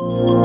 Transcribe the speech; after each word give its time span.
Добрый 0.00 0.44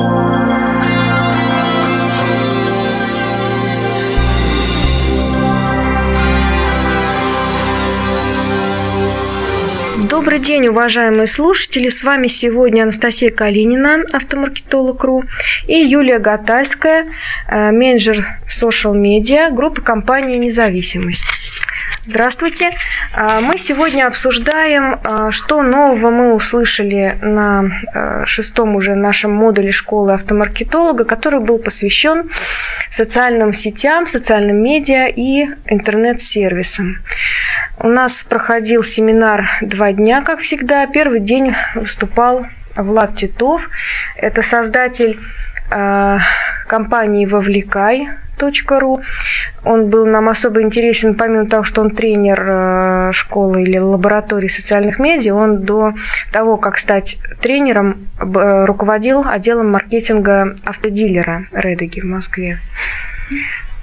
день, 10.40 10.66
уважаемые 10.66 11.26
слушатели. 11.26 11.88
С 11.88 12.02
вами 12.02 12.26
сегодня 12.26 12.82
Анастасия 12.82 13.30
Калинина, 13.30 14.04
автомаркетолог.ру, 14.12 15.24
и 15.66 15.74
Юлия 15.74 16.18
Гатальская, 16.18 17.06
э, 17.48 17.70
менеджер 17.70 18.26
social 18.46 18.94
медиа 18.94 19.48
группы 19.50 19.80
компании 19.80 20.36
«Независимость». 20.36 21.24
Здравствуйте. 22.08 22.70
А, 23.14 23.40
мы 23.40 23.58
сегодня 23.58 24.06
обсуждаем, 24.06 25.00
а, 25.02 25.32
что 25.32 25.62
нового 25.62 26.10
мы 26.10 26.34
услышали 26.34 27.18
на 27.20 27.64
а, 27.92 28.24
шестом 28.24 28.76
уже 28.76 28.94
нашем 28.94 29.32
модуле 29.32 29.72
школы 29.72 30.12
автомаркетолога, 30.12 31.04
который 31.04 31.40
был 31.40 31.58
посвящен 31.58 32.30
социальным 32.92 33.52
сетям, 33.52 34.06
социальным 34.06 34.62
медиа 34.62 35.08
и 35.08 35.46
интернет-сервисам. 35.66 36.98
У 37.80 37.88
нас 37.88 38.22
проходил 38.22 38.84
семинар 38.84 39.48
два 39.60 39.90
дня, 39.90 40.22
как 40.22 40.38
всегда. 40.38 40.86
Первый 40.86 41.18
день 41.18 41.56
выступал 41.74 42.46
Влад 42.76 43.16
Титов. 43.16 43.68
Это 44.14 44.42
создатель 44.42 45.18
компании 46.68 47.26
«Вовлекай», 47.26 48.08
ру. 48.78 49.02
Он 49.64 49.88
был 49.88 50.06
нам 50.06 50.28
особо 50.28 50.62
интересен, 50.62 51.14
помимо 51.14 51.46
того, 51.46 51.62
что 51.62 51.80
он 51.80 51.90
тренер 51.90 52.44
э, 52.46 53.10
школы 53.12 53.62
или 53.62 53.78
лаборатории 53.78 54.48
социальных 54.48 54.98
медиа, 54.98 55.34
он 55.34 55.62
до 55.62 55.94
того, 56.32 56.56
как 56.56 56.78
стать 56.78 57.18
тренером, 57.40 58.08
э, 58.18 58.64
руководил 58.64 59.24
отделом 59.26 59.70
маркетинга 59.70 60.54
автодилера 60.64 61.46
Редеги 61.52 62.00
в 62.00 62.04
Москве. 62.04 62.60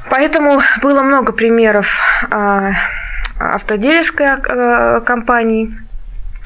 Поэтому 0.09 0.61
было 0.81 1.01
много 1.01 1.31
примеров 1.31 1.87
а, 2.29 2.71
автодилерской 3.39 4.25
э, 4.25 5.01
компании 5.05 5.73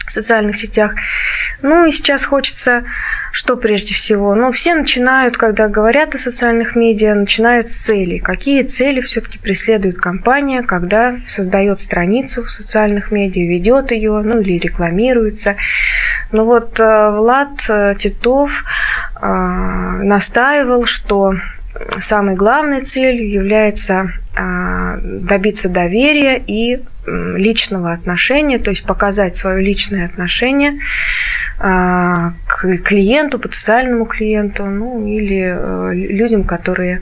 в 0.06 0.12
социальных 0.12 0.56
сетях. 0.56 0.94
Ну 1.62 1.86
и 1.86 1.92
сейчас 1.92 2.26
хочется 2.26 2.84
что 3.38 3.56
прежде 3.56 3.94
всего? 3.94 4.34
Ну, 4.34 4.52
все 4.52 4.74
начинают, 4.74 5.38
когда 5.38 5.68
говорят 5.68 6.16
о 6.16 6.18
социальных 6.18 6.76
медиа, 6.76 7.14
начинают 7.14 7.70
с 7.70 7.86
целей. 7.86 8.18
Какие 8.18 8.64
цели 8.64 9.00
все-таки 9.00 9.38
преследует 9.38 10.00
компания, 10.00 10.64
когда 10.64 11.18
создает 11.28 11.80
страницу 11.80 12.44
в 12.44 12.50
социальных 12.50 13.12
медиа, 13.12 13.48
ведет 13.48 13.92
ее, 13.92 14.24
ну 14.26 14.42
или 14.42 14.58
рекламируется. 14.58 15.56
Ну 16.32 16.46
вот 16.46 16.80
э, 16.80 17.12
Влад 17.12 17.64
э, 17.70 17.94
Титов 18.00 18.66
э, 19.22 19.28
настаивал, 19.28 20.86
что 20.86 21.36
самой 22.00 22.34
главной 22.34 22.82
целью 22.82 23.30
является 23.30 24.14
добиться 25.04 25.70
доверия 25.70 26.42
и 26.46 26.80
личного 27.08 27.94
отношения, 27.94 28.60
то 28.60 28.70
есть 28.70 28.86
показать 28.86 29.36
свое 29.36 29.64
личное 29.64 30.06
отношение 30.06 30.74
а, 31.60 32.34
к 32.48 32.78
клиенту, 32.80 33.40
потенциальному 33.40 34.06
клиенту, 34.06 34.66
ну 34.66 35.08
или 35.08 35.56
э, 35.58 35.94
людям, 35.94 36.44
которые 36.44 37.02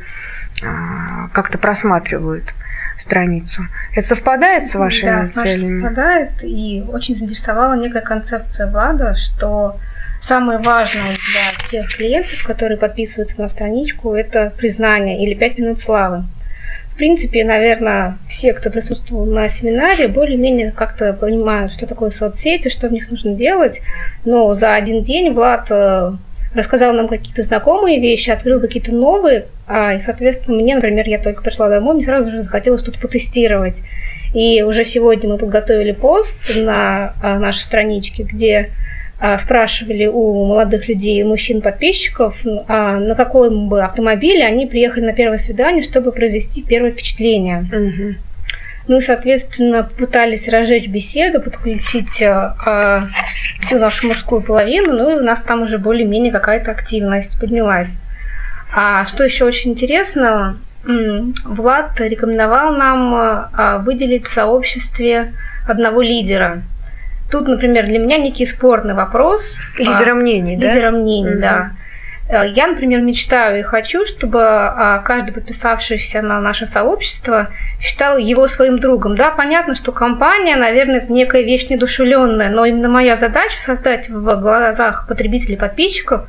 а, 0.64 1.30
как-то 1.33 1.58
просматривают 1.58 2.53
страницу. 2.98 3.64
Это 3.94 4.08
совпадает 4.08 4.67
с 4.67 4.76
вашими 4.76 5.09
да, 5.09 5.28
целями? 5.28 5.81
Да, 5.81 5.88
совпадает. 5.88 6.30
И 6.44 6.83
очень 6.88 7.16
заинтересовала 7.16 7.73
некая 7.73 8.02
концепция 8.02 8.72
Влада, 8.72 9.16
что 9.16 9.78
самое 10.22 10.59
важное 10.59 11.03
для 11.03 11.70
тех 11.70 11.95
клиентов, 11.95 12.44
которые 12.45 12.78
подписываются 12.78 13.42
на 13.42 13.50
страничку, 13.50 14.14
это 14.14 14.53
признание 14.56 15.23
или 15.26 15.33
5 15.33 15.58
минут 15.59 15.81
славы. 15.81 16.23
В 16.96 16.98
принципе, 16.98 17.44
наверное, 17.44 18.18
все, 18.30 18.54
кто 18.54 18.70
присутствовал 18.70 19.26
на 19.26 19.50
семинаре, 19.50 20.08
более-менее 20.08 20.72
как-то 20.72 21.11
понимают, 21.11 21.73
что 21.73 21.86
такое 21.88 22.10
соцсети, 22.10 22.70
что 22.70 22.88
в 22.88 22.94
них 22.94 23.11
нужно 23.11 23.33
делать. 23.33 23.82
Но 24.23 24.56
за 24.56 24.76
один 24.76 25.02
день 25.02 25.34
Влад 25.34 25.67
э, 25.70 26.14
рассказал 26.54 26.94
нам 26.94 27.10
какие-то 27.10 27.44
знакомые 27.44 28.00
вещи, 28.00 28.30
открыл 28.30 28.61
какие-то 28.61 28.94
новые, 28.94 29.48
а, 29.67 29.95
и, 29.95 30.00
соответственно, 30.00 30.55
мне, 30.55 30.73
например, 30.73 31.05
я 31.10 31.20
только 31.20 31.44
пришла 31.44 31.67
домой, 31.67 31.95
мне 31.95 32.05
сразу 32.05 32.32
же 32.32 32.44
захотелось 32.44 32.80
что-то 32.80 33.02
потестировать. 33.02 33.82
И 34.34 34.64
уже 34.64 34.86
сегодня 34.86 35.30
мы 35.30 35.38
подготовили 35.38 35.92
пост 35.92 36.38
на 36.55 37.14
а, 37.22 37.39
нашей 37.39 37.64
страничке, 37.64 38.23
где 38.23 38.70
спрашивали 39.39 40.08
у 40.08 40.45
молодых 40.45 40.89
людей, 40.89 41.23
мужчин-подписчиков, 41.23 42.42
а 42.67 42.99
на 42.99 43.15
каком 43.15 43.70
бы 43.70 43.81
автомобиле 43.81 44.45
они 44.45 44.65
приехали 44.65 45.05
на 45.05 45.14
первое 45.14 45.37
свидание, 45.37 45.83
чтобы 45.83 46.11
произвести 46.11 46.61
первое 46.61 46.92
впечатление. 46.92 47.65
Угу. 47.71 48.15
Ну 48.87 48.99
и, 48.99 49.02
соответственно, 49.02 49.83
пытались 49.83 50.48
разжечь 50.48 50.89
беседу, 50.89 51.42
подключить 51.42 52.21
а, 52.21 53.08
всю 53.61 53.80
нашу 53.80 54.08
мужскую 54.08 54.42
половину, 54.42 54.93
ну 54.93 55.11
и 55.11 55.20
у 55.20 55.23
нас 55.23 55.42
там 55.42 55.64
уже 55.64 55.80
более-менее 55.80 56.31
какая-то 56.31 56.71
активность 56.71 57.39
поднялась. 57.39 57.89
А 58.75 59.08
что 59.08 59.23
еще 59.23 59.45
очень 59.45 59.71
интересно, 59.71 60.58
Влад 60.83 61.99
рекомендовал 61.99 62.73
нам 62.75 63.15
а, 63.15 63.80
выделить 63.80 64.27
в 64.27 64.31
сообществе 64.31 65.33
одного 65.67 66.02
лидера– 66.02 66.61
Тут, 67.31 67.47
например, 67.47 67.86
для 67.86 67.99
меня 67.99 68.17
некий 68.17 68.45
спорный 68.45 68.93
вопрос. 68.93 69.59
Лидера 69.77 70.13
мнений, 70.13 70.58
да? 70.58 70.73
Лидера 70.73 70.91
мнений, 70.91 71.33
угу. 71.33 71.41
да. 71.41 71.71
Э, 72.27 72.47
я, 72.47 72.67
например, 72.67 73.02
мечтаю 73.02 73.59
и 73.59 73.63
хочу, 73.63 74.05
чтобы 74.05 74.41
а, 74.43 74.99
каждый 74.99 75.31
подписавшийся 75.31 76.21
на 76.21 76.41
наше 76.41 76.65
сообщество 76.65 77.49
считал 77.80 78.17
его 78.17 78.47
своим 78.47 78.80
другом. 78.80 79.15
Да, 79.15 79.31
понятно, 79.31 79.75
что 79.75 79.91
компания, 79.91 80.55
наверное, 80.55 80.97
это 80.97 81.13
некая 81.13 81.43
вещь 81.43 81.67
недушевленная, 81.69 82.49
но 82.49 82.65
именно 82.65 82.89
моя 82.89 83.15
задача 83.15 83.61
создать 83.61 84.09
в 84.09 84.42
глазах 84.42 85.05
потребителей, 85.07 85.57
подписчиков 85.57 86.25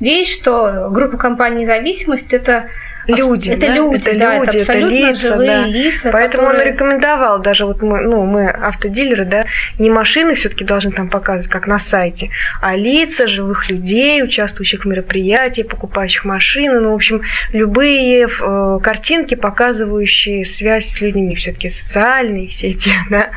вещь, 0.00 0.34
что 0.34 0.88
группа 0.90 1.16
компаний 1.16 1.62
«Независимость»– 1.62 2.32
это 2.34 2.64
люди, 3.08 3.48
это 3.50 3.66
да? 3.66 3.74
люди, 3.74 4.08
это 4.08 4.18
да, 4.18 4.38
люди, 4.38 4.56
это, 4.58 4.72
это 4.72 4.86
лица, 4.86 5.28
живые 5.28 5.50
да. 5.50 5.66
лица. 5.66 6.10
Поэтому 6.12 6.46
которые... 6.46 6.66
он 6.66 6.72
рекомендовал, 6.72 7.38
даже 7.40 7.66
вот 7.66 7.82
мы, 7.82 8.00
ну, 8.02 8.24
мы 8.24 8.48
автодилеры, 8.48 9.24
да, 9.24 9.46
не 9.78 9.90
машины 9.90 10.34
все-таки 10.34 10.64
должны 10.64 10.92
там 10.92 11.08
показывать, 11.08 11.48
как 11.48 11.66
на 11.66 11.78
сайте, 11.78 12.30
а 12.60 12.76
лица 12.76 13.26
живых 13.26 13.70
людей, 13.70 14.22
участвующих 14.22 14.84
в 14.84 14.88
мероприятии, 14.88 15.62
покупающих 15.62 16.24
машины, 16.24 16.80
ну, 16.80 16.92
в 16.92 16.94
общем, 16.94 17.22
любые 17.52 18.28
э, 18.28 18.78
картинки, 18.82 19.34
показывающие 19.34 20.44
связь 20.44 20.88
с 20.88 21.00
людьми, 21.00 21.34
все-таки 21.34 21.70
социальные 21.70 22.48
сети, 22.48 22.92
да. 23.10 23.28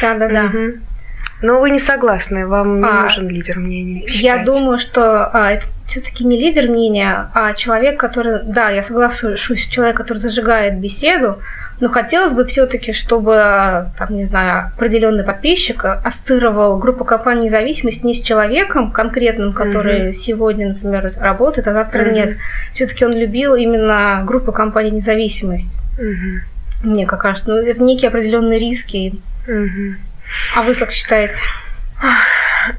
Да, 0.00 0.14
да, 0.14 0.28
да. 0.28 0.44
Угу. 0.44 0.93
Но 1.44 1.60
вы 1.60 1.68
не 1.68 1.78
согласны, 1.78 2.46
вам 2.46 2.80
не 2.80 2.88
а, 2.88 3.02
нужен 3.02 3.28
лидер 3.28 3.58
мнений. 3.58 4.06
Я 4.08 4.42
думаю, 4.44 4.78
что 4.78 5.26
а, 5.26 5.52
это 5.52 5.66
все-таки 5.86 6.24
не 6.24 6.40
лидер 6.40 6.70
мнения, 6.70 7.28
а 7.34 7.52
человек, 7.52 8.00
который, 8.00 8.40
да, 8.44 8.70
я 8.70 8.82
соглашусь, 8.82 9.66
человек, 9.66 9.94
который 9.94 10.20
зажигает 10.20 10.80
беседу, 10.80 11.40
но 11.80 11.90
хотелось 11.90 12.32
бы 12.32 12.46
все-таки, 12.46 12.94
чтобы, 12.94 13.90
там, 13.98 14.16
не 14.16 14.24
знаю, 14.24 14.72
определенный 14.74 15.22
подписчик 15.22 15.84
ассоциировал 15.84 16.78
группу 16.78 17.04
компаний 17.04 17.44
независимость 17.44 18.04
не 18.04 18.14
с 18.14 18.22
человеком 18.22 18.90
конкретным, 18.90 19.52
который 19.52 20.08
угу. 20.08 20.16
сегодня, 20.16 20.68
например, 20.68 21.12
работает, 21.18 21.68
а 21.68 21.74
завтра 21.74 22.06
угу. 22.06 22.12
нет. 22.12 22.38
Все-таки 22.72 23.04
он 23.04 23.12
любил 23.12 23.54
именно 23.54 24.22
группу 24.24 24.50
компаний 24.50 24.92
независимость. 24.92 25.68
Угу. 25.98 26.88
Мне 26.90 27.06
как 27.06 27.20
кажется, 27.20 27.50
ну, 27.50 27.56
это 27.56 27.82
некие 27.82 28.08
определенные 28.08 28.58
риски. 28.58 29.20
Угу. 29.46 29.96
А 30.56 30.62
вы 30.62 30.74
как 30.74 30.92
считаете? 30.92 31.38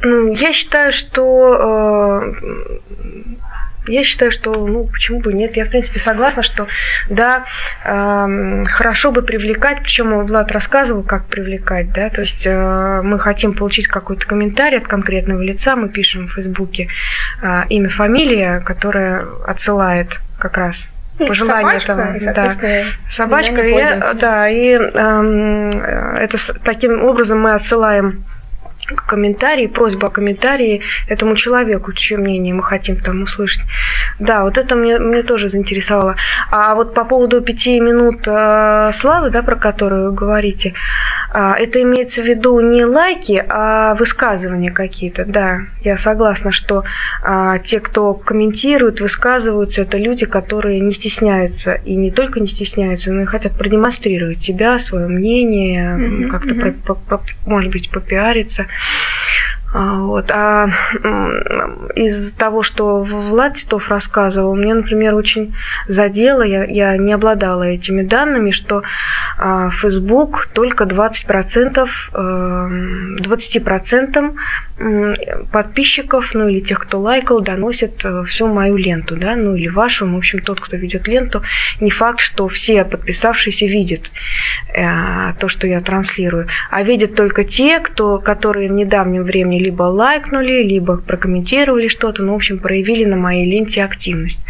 Ну, 0.01 0.33
я 0.33 0.51
считаю, 0.51 0.91
что 0.91 2.33
э, 2.33 2.79
я 3.87 4.03
считаю, 4.03 4.31
что, 4.31 4.53
ну, 4.65 4.85
почему 4.85 5.19
бы 5.19 5.33
нет? 5.33 5.55
Я, 5.57 5.65
в 5.65 5.69
принципе, 5.69 5.99
согласна, 5.99 6.43
что, 6.43 6.67
да, 7.09 7.45
э, 7.83 8.63
хорошо 8.65 9.11
бы 9.11 9.21
привлекать, 9.21 9.81
причем 9.81 10.25
Влад 10.25 10.51
рассказывал, 10.51 11.03
как 11.03 11.25
привлекать, 11.25 11.91
да, 11.93 12.09
то 12.09 12.21
есть 12.21 12.45
э, 12.45 13.01
мы 13.03 13.19
хотим 13.19 13.53
получить 13.53 13.87
какой-то 13.87 14.25
комментарий 14.25 14.77
от 14.77 14.87
конкретного 14.87 15.41
лица, 15.41 15.75
мы 15.75 15.89
пишем 15.89 16.27
в 16.27 16.33
Фейсбуке 16.33 16.89
э, 17.41 17.63
имя, 17.69 17.89
фамилия, 17.89 18.61
которая 18.61 19.25
отсылает 19.45 20.19
как 20.39 20.57
раз 20.57 20.89
пожелание 21.17 21.79
собачка, 21.79 21.91
этого. 22.29 22.53
Да. 22.61 22.83
Собачка, 23.09 23.61
и, 23.61 24.15
да, 24.15 24.49
и 24.49 24.77
э, 24.77 26.17
это 26.19 26.37
таким 26.63 27.03
образом 27.03 27.39
мы 27.41 27.53
отсылаем 27.53 28.23
комментарий, 29.07 29.67
просьба 29.67 30.07
о 30.07 30.11
комментарии 30.11 30.81
этому 31.07 31.35
человеку, 31.35 31.93
чье 31.93 32.17
мнение 32.17 32.53
мы 32.53 32.63
хотим 32.63 32.97
там 32.97 33.23
услышать. 33.23 33.65
Да, 34.19 34.43
вот 34.43 34.57
это 34.57 34.75
мне, 34.75 34.97
мне 34.99 35.23
тоже 35.23 35.49
заинтересовало. 35.49 36.15
А 36.51 36.75
вот 36.75 36.93
по 36.93 37.05
поводу 37.05 37.41
пяти 37.41 37.79
минут 37.79 38.27
э, 38.27 38.91
славы, 38.93 39.29
да, 39.29 39.41
про 39.41 39.55
которую 39.55 40.09
вы 40.09 40.15
говорите, 40.15 40.73
А, 41.37 41.57
это 41.57 41.81
имеется 41.81 42.23
в 42.23 42.25
виду 42.25 42.57
не 42.61 42.85
лайки, 42.85 43.43
а 43.49 43.95
высказывания 43.95 44.71
какие-то. 44.71 45.25
Да, 45.25 45.59
я 45.81 45.97
согласна, 45.97 46.53
что 46.53 46.85
а, 47.23 47.59
те, 47.59 47.81
кто 47.81 48.13
комментирует, 48.13 49.01
высказываются, 49.01 49.81
это 49.81 49.97
люди, 49.97 50.25
которые 50.25 50.79
не 50.79 50.93
стесняются. 50.93 51.73
И 51.73 51.97
не 51.97 52.09
только 52.09 52.39
не 52.39 52.47
стесняются, 52.47 53.11
но 53.11 53.23
и 53.23 53.25
хотят 53.25 53.51
продемонстрировать 53.57 54.41
себя, 54.41 54.79
свое 54.79 55.07
мнение, 55.07 55.97
mm-hmm, 55.97 56.27
как-то, 56.27 56.53
mm-hmm. 56.53 57.27
может 57.45 57.69
быть, 57.69 57.89
попиариться. 57.89 58.67
А, 59.77 59.99
вот. 59.99 60.31
А 60.31 60.69
из 61.95 62.31
того, 62.31 62.63
что 62.63 62.99
Влад 62.99 63.55
Титов 63.55 63.89
рассказывал, 63.89 64.55
мне, 64.55 64.73
например, 64.73 65.15
очень 65.15 65.53
задело, 65.89 66.43
я, 66.43 66.63
я 66.63 66.95
не 66.95 67.11
обладала 67.11 67.63
этими 67.63 68.01
данными, 68.01 68.51
что 68.51 68.83
а, 69.37 69.69
Facebook 69.71 70.47
только 70.53 70.85
20%, 70.85 71.89
20% 72.13 74.35
подписчиков, 75.51 76.33
ну 76.33 76.49
или 76.49 76.59
тех, 76.59 76.79
кто 76.79 76.99
лайкал, 76.99 77.39
доносят 77.39 78.03
э, 78.03 78.25
всю 78.25 78.47
мою 78.47 78.75
ленту, 78.75 79.15
да, 79.15 79.37
ну 79.37 79.55
или 79.55 79.69
вашу, 79.69 80.05
в 80.05 80.17
общем, 80.17 80.39
тот, 80.39 80.59
кто 80.59 80.75
ведет 80.75 81.07
ленту, 81.07 81.43
не 81.79 81.89
факт, 81.89 82.19
что 82.19 82.49
все 82.49 82.83
подписавшиеся 82.83 83.67
видят 83.67 84.11
э, 84.75 85.33
то, 85.39 85.47
что 85.47 85.65
я 85.65 85.79
транслирую, 85.79 86.49
а 86.71 86.83
видят 86.83 87.15
только 87.15 87.45
те, 87.45 87.79
кто, 87.79 88.19
которые 88.19 88.67
в 88.67 88.73
недавнем 88.73 89.23
времени 89.23 89.63
либо 89.63 89.83
лайкнули, 89.83 90.61
либо 90.61 90.97
прокомментировали 90.97 91.87
что-то, 91.87 92.23
ну, 92.23 92.33
в 92.33 92.35
общем, 92.35 92.59
проявили 92.59 93.05
на 93.05 93.15
моей 93.15 93.49
ленте 93.49 93.81
активность. 93.81 94.41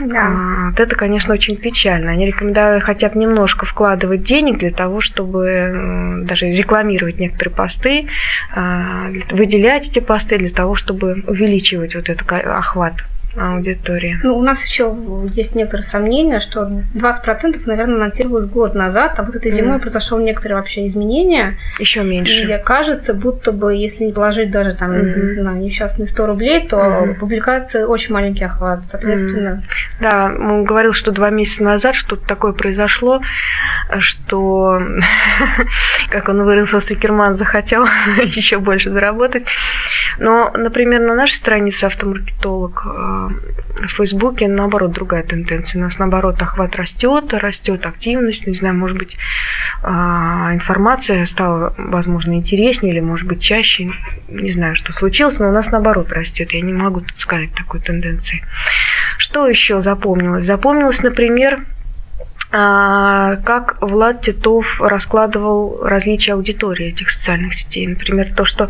Да. 0.00 0.28
А, 0.28 0.70
вот 0.70 0.80
это, 0.80 0.96
конечно, 0.96 1.34
очень 1.34 1.56
печально. 1.56 2.12
Они 2.12 2.24
рекомендуют 2.24 2.82
хотя 2.84 3.10
бы 3.10 3.18
немножко 3.18 3.66
вкладывать 3.66 4.22
денег 4.22 4.58
для 4.58 4.70
того, 4.70 5.02
чтобы 5.02 6.22
даже 6.24 6.46
рекламировать 6.46 7.18
некоторые 7.18 7.54
посты, 7.54 8.06
а, 8.54 9.10
выделять 9.30 9.57
эти 9.88 9.98
посты 10.00 10.38
для 10.38 10.48
того, 10.48 10.74
чтобы 10.74 11.24
увеличивать 11.26 11.94
вот 11.94 12.08
этот 12.08 12.30
охват 12.30 13.04
аудитории. 13.36 14.18
Ну, 14.22 14.36
у 14.36 14.42
нас 14.42 14.64
еще 14.64 14.94
есть 15.34 15.54
некоторые 15.54 15.84
сомнения, 15.84 16.40
что 16.40 16.68
20% 16.94 17.60
наверное, 17.66 17.96
анонсировалось 17.96 18.46
год 18.46 18.74
назад, 18.74 19.14
а 19.18 19.22
вот 19.22 19.34
этой 19.34 19.52
зимой 19.52 19.76
mm. 19.76 19.80
произошло 19.80 20.20
некоторые 20.20 20.56
вообще 20.56 20.86
изменения. 20.86 21.56
Еще 21.78 22.02
меньше. 22.02 22.44
И 22.44 22.64
кажется, 22.64 23.14
будто 23.14 23.52
бы, 23.52 23.74
если 23.74 24.04
не 24.04 24.12
положить 24.12 24.50
даже 24.50 24.74
там 24.74 24.92
mm-hmm. 24.92 25.42
на 25.42 25.52
несчастные 25.54 26.08
100 26.08 26.26
рублей, 26.26 26.66
то 26.66 26.76
mm-hmm. 26.76 27.14
публикация 27.14 27.86
очень 27.86 28.12
маленький 28.14 28.44
охват, 28.44 28.80
соответственно. 28.88 29.62
Mm-hmm. 29.62 30.00
Да, 30.00 30.26
он 30.26 30.64
говорил, 30.64 30.92
что 30.92 31.12
два 31.12 31.30
месяца 31.30 31.62
назад 31.62 31.94
что-то 31.94 32.26
такое 32.26 32.52
произошло, 32.52 33.20
что, 33.98 34.80
как 36.10 36.28
он 36.28 36.42
выразился, 36.44 36.94
Керман 36.94 37.34
захотел 37.34 37.86
еще 38.24 38.58
больше 38.58 38.90
заработать. 38.90 39.44
Но, 40.18 40.50
например, 40.54 41.00
на 41.00 41.14
нашей 41.14 41.34
странице 41.34 41.84
автомаркетолог 41.84 42.82
э, 42.84 43.28
в 43.86 43.88
Фейсбуке, 43.88 44.48
наоборот, 44.48 44.92
другая 44.92 45.22
тенденция. 45.22 45.80
У 45.80 45.84
нас, 45.84 45.98
наоборот, 45.98 46.42
охват 46.42 46.76
растет, 46.76 47.32
растет 47.34 47.86
активность, 47.86 48.46
не 48.46 48.54
знаю, 48.54 48.74
может 48.74 48.98
быть, 48.98 49.16
а, 49.82 50.52
информация 50.52 51.24
стала, 51.26 51.72
возможно, 51.78 52.34
интереснее 52.34 52.92
или, 52.92 53.00
может 53.00 53.28
быть, 53.28 53.40
чаще. 53.40 53.90
Не 54.28 54.52
знаю, 54.52 54.74
что 54.74 54.92
случилось, 54.92 55.38
но 55.38 55.48
у 55.48 55.52
нас, 55.52 55.70
наоборот, 55.70 56.12
растет. 56.12 56.52
Я 56.52 56.60
не 56.62 56.72
могу 56.72 57.02
сказать 57.16 57.52
такой 57.54 57.80
тенденции. 57.80 58.44
Что 59.18 59.46
еще 59.46 59.80
запомнилось? 59.80 60.44
Запомнилось, 60.44 61.02
например, 61.02 61.60
как 62.50 63.76
Влад 63.80 64.22
Титов 64.22 64.80
раскладывал 64.80 65.80
различия 65.82 66.32
аудитории 66.32 66.86
этих 66.86 67.10
социальных 67.10 67.54
сетей. 67.54 67.86
Например, 67.86 68.26
то, 68.34 68.44
что 68.46 68.68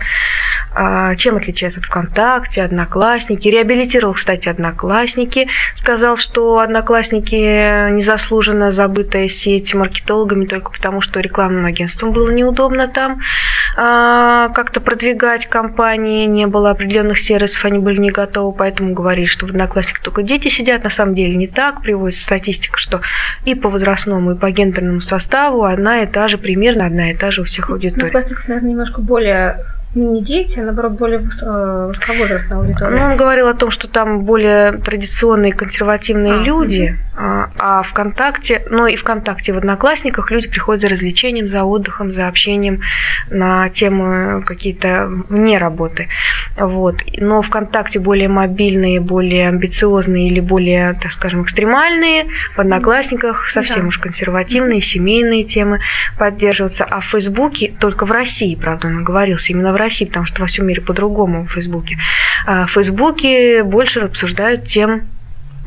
а, 0.75 1.16
чем 1.16 1.36
отличается 1.36 1.80
от 1.80 1.86
ВКонтакте, 1.86 2.62
Одноклассники. 2.62 3.48
Реабилитировал, 3.48 4.14
кстати, 4.14 4.48
Одноклассники. 4.48 5.48
Сказал, 5.75 6.16
что 6.16 6.58
Одноклассники 6.58 7.90
незаслуженно 7.90 8.70
забытая 8.70 9.28
сеть 9.28 9.75
маркетологами 9.75 10.46
только 10.46 10.70
потому, 10.70 11.00
что 11.00 11.20
рекламным 11.20 11.64
агентствам 11.64 12.12
было 12.12 12.30
неудобно 12.30 12.88
там 12.88 13.20
а, 13.68 13.68
как-то 13.78 14.80
продвигать 14.80 15.46
компании, 15.46 16.26
не 16.26 16.48
было 16.48 16.70
определенных 16.70 17.20
сервисов, 17.20 17.64
они 17.64 17.78
были 17.78 17.98
не 17.98 18.10
готовы, 18.10 18.52
поэтому 18.52 18.92
говорили, 18.92 19.26
что 19.26 19.46
в 19.46 19.50
Одноклассниках 19.50 20.02
только 20.02 20.22
дети 20.22 20.48
сидят. 20.48 20.82
На 20.82 20.90
самом 20.90 21.14
деле 21.14 21.36
не 21.36 21.46
так. 21.46 21.82
Приводится 21.82 22.25
статистика, 22.25 22.76
что 22.76 23.00
и 23.44 23.54
по 23.54 23.69
возрастному, 23.69 24.32
и 24.32 24.38
по 24.38 24.50
гендерному 24.50 25.00
составу 25.00 25.62
одна 25.62 26.02
и 26.02 26.06
та 26.06 26.26
же, 26.26 26.38
примерно 26.38 26.86
одна 26.86 27.12
и 27.12 27.16
та 27.16 27.30
же 27.30 27.42
у 27.42 27.44
всех 27.44 27.70
аудиторий. 27.70 28.08
Одноклассников, 28.08 28.48
наверное, 28.48 28.70
немножко 28.70 29.00
более 29.00 29.58
не 29.94 30.23
дети, 30.23 30.58
а 30.58 30.64
наоборот 30.64 30.93
более 30.93 31.19
высоковозрастная 31.19 32.58
аудитория. 32.58 32.99
Ну, 32.99 33.05
он 33.06 33.17
говорил 33.17 33.49
о 33.49 33.55
том, 33.55 33.70
что 33.70 33.88
там 33.88 34.20
более 34.25 34.73
традиционные 34.73 35.52
консервативные 35.52 36.35
а, 36.35 36.43
люди, 36.43 36.99
угу. 37.14 37.23
а 37.58 37.82
ВКонтакте, 37.82 38.62
но 38.70 38.87
и 38.87 38.96
ВКонтакте, 38.96 39.52
в 39.52 39.58
Одноклассниках 39.58 40.31
люди 40.31 40.49
приходят 40.49 40.82
за 40.82 40.88
развлечением, 40.90 41.49
за 41.49 41.64
отдыхом, 41.64 42.12
за 42.12 42.29
общением 42.29 42.82
на 43.31 43.70
темы 43.70 44.43
какие-то 44.43 45.11
вне 45.29 45.56
работы. 45.58 46.08
Вот. 46.56 46.96
Но 47.17 47.40
ВКонтакте 47.40 47.99
более 47.99 48.29
мобильные, 48.29 49.00
более 49.00 49.49
амбициозные 49.49 50.29
или 50.29 50.40
более, 50.40 50.94
так 51.00 51.12
скажем, 51.12 51.43
экстремальные. 51.43 52.26
В 52.55 52.61
Одноклассниках 52.61 53.49
совсем 53.49 53.82
да. 53.82 53.88
уж 53.88 53.99
консервативные, 53.99 54.82
семейные 54.82 55.44
темы 55.44 55.81
поддерживаются. 56.19 56.85
А 56.85 57.00
в 57.00 57.06
Фейсбуке, 57.06 57.73
только 57.81 58.05
в 58.05 58.12
России, 58.12 58.55
правда, 58.55 58.88
он 58.88 59.02
говорился, 59.02 59.52
именно 59.52 59.73
в 59.73 59.77
России, 59.78 60.04
потому 60.04 60.26
что 60.26 60.40
во 60.42 60.46
всем 60.46 60.66
мире 60.66 60.80
по-другому 60.82 61.46
в 61.46 61.52
Фейсбуке. 61.52 61.98
А 62.46 62.66
в 62.66 62.70
Фейсбуке 62.72 63.62
больше 63.62 64.00
обсуждают 64.00 64.66
тем 64.66 65.02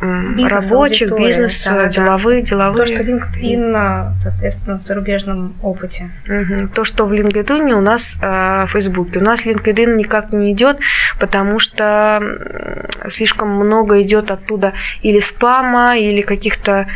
бизнес, 0.01 0.51
рабочих, 0.51 1.12
бизнес, 1.15 1.63
да, 1.65 1.88
деловые, 1.88 2.42
да. 2.42 2.48
деловые. 2.48 2.77
То, 2.77 2.88
что 2.88 3.03
LinkedIn, 3.03 4.12
соответственно, 4.19 4.80
в 4.80 4.88
зарубежном 4.88 5.53
опыте. 5.62 6.09
Угу. 6.27 6.69
То, 6.69 6.83
что 6.83 7.06
в 7.06 7.13
LinkedIn 7.13 7.71
у 7.74 7.81
нас 7.81 8.18
э, 8.21 8.65
в 8.65 8.71
Фейсбуке. 8.71 9.19
У 9.19 9.24
нас 9.24 9.45
LinkedIn 9.45 9.95
никак 9.95 10.31
не 10.31 10.53
идет, 10.53 10.80
потому 11.19 11.59
что 11.59 12.21
слишком 13.09 13.50
много 13.50 14.01
идет 14.01 14.31
оттуда 14.31 14.74
или 15.01 15.19
спама, 15.19 15.98
или 15.98 16.21
каких-то 16.21 16.88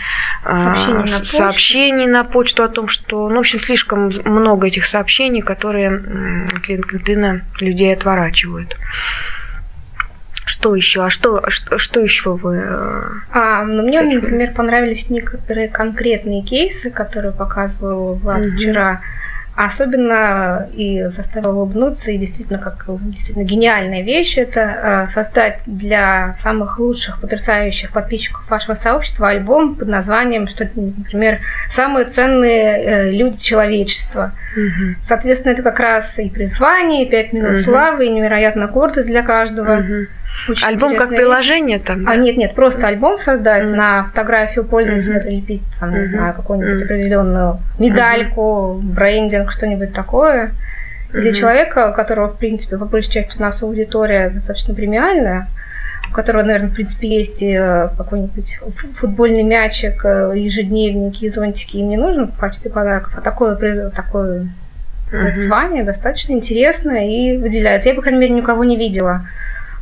э, 0.43 0.55
сообщений, 0.55 1.11
на 1.11 1.25
сообщений 1.25 2.07
на 2.07 2.23
почту 2.23 2.63
о 2.63 2.67
том, 2.67 2.87
что, 2.87 3.29
ну, 3.29 3.37
в 3.37 3.39
общем, 3.39 3.59
слишком 3.59 4.11
много 4.25 4.67
этих 4.67 4.85
сообщений, 4.85 5.41
которые 5.41 5.89
от 5.89 6.69
LinkedIn 6.69 7.41
людей 7.61 7.93
отворачивают. 7.93 8.77
Что 10.65 10.73
еще? 10.73 11.05
А 11.05 11.11
что, 11.11 11.47
что, 11.47 11.77
что 11.77 11.99
еще 11.99 12.31
вы? 12.37 12.55
Э, 12.57 13.03
а, 13.31 13.63
ну, 13.65 13.83
мне, 13.83 14.01
например, 14.01 14.51
понравились 14.51 15.11
некоторые 15.11 15.67
конкретные 15.67 16.41
кейсы, 16.41 16.89
которые 16.89 17.33
показывал 17.33 18.15
Влад 18.15 18.41
угу. 18.41 18.57
вчера. 18.57 18.99
Особенно 19.55 20.67
и 20.73 21.03
заставил 21.03 21.59
улыбнуться, 21.59 22.09
и 22.09 22.17
действительно, 22.17 22.57
как 22.57 22.87
действительно 22.87 23.43
гениальная 23.43 24.01
вещь, 24.01 24.39
это 24.39 25.05
э, 25.07 25.07
создать 25.13 25.59
для 25.67 26.35
самых 26.39 26.79
лучших, 26.79 27.21
потрясающих 27.21 27.91
подписчиков 27.91 28.49
вашего 28.49 28.73
сообщества 28.73 29.29
альбом 29.29 29.75
под 29.75 29.87
названием, 29.87 30.47
что, 30.47 30.67
например, 30.75 31.41
«Самые 31.69 32.07
ценные 32.07 32.83
э, 32.83 33.11
люди 33.11 33.37
человечества». 33.37 34.31
Угу. 34.57 34.95
Соответственно, 35.03 35.53
это 35.53 35.61
как 35.61 35.79
раз 35.79 36.17
и 36.17 36.27
призвание, 36.27 37.05
и 37.05 37.09
пять 37.09 37.33
минут 37.33 37.51
угу. 37.51 37.59
славы, 37.59 38.07
и 38.07 38.09
невероятно 38.09 38.65
гордость 38.65 39.07
для 39.07 39.21
каждого. 39.21 39.77
Угу. 39.77 40.07
Очень 40.49 40.67
альбом 40.67 40.95
как 40.95 41.09
приложение 41.09 41.79
там? 41.79 42.03
Да? 42.03 42.11
А 42.11 42.15
нет, 42.15 42.37
нет, 42.37 42.55
просто 42.55 42.87
альбом 42.87 43.19
создать 43.19 43.63
mm. 43.63 43.75
на 43.75 44.03
фотографию 44.05 44.65
пользователя, 44.65 45.17
mm-hmm. 45.17 45.23
прилепить, 45.23 45.63
там, 45.79 45.89
mm-hmm. 45.89 46.01
не 46.01 46.07
знаю, 46.07 46.33
какую-нибудь 46.33 46.81
mm-hmm. 46.81 46.85
определенную 46.85 47.59
медальку, 47.79 48.41
mm-hmm. 48.41 48.93
брендинг, 48.93 49.51
что-нибудь 49.51 49.93
такое. 49.93 50.51
Mm-hmm. 51.13 51.21
Для 51.21 51.33
человека, 51.33 51.91
которого, 51.91 52.27
в 52.27 52.37
принципе, 52.37 52.77
по 52.77 52.85
большей 52.85 53.11
части 53.11 53.37
у 53.37 53.41
нас 53.41 53.61
аудитория 53.63 54.29
достаточно 54.29 54.73
премиальная, 54.73 55.47
у 56.09 56.13
которого, 56.13 56.43
наверное, 56.43 56.69
в 56.69 56.73
принципе, 56.73 57.07
есть 57.07 57.41
э, 57.41 57.89
какой-нибудь 57.97 58.59
футбольный 58.95 59.43
мячик, 59.43 60.05
э, 60.05 60.33
ежедневники, 60.35 61.27
зонтики, 61.29 61.77
им 61.77 61.89
не 61.89 61.97
нужно 61.97 62.27
в 62.27 62.37
качестве 62.37 62.69
подарков, 62.69 63.13
а 63.17 63.21
такое, 63.21 63.55
такое 63.89 64.47
uh-huh. 65.11 65.37
звание 65.37 65.83
достаточно 65.83 66.33
интересное 66.33 67.07
и 67.07 67.37
выделяется. 67.37 67.89
Я, 67.89 67.95
по 67.95 68.01
крайней 68.01 68.19
мере, 68.19 68.33
никого 68.33 68.63
не 68.63 68.77
видела 68.77 69.25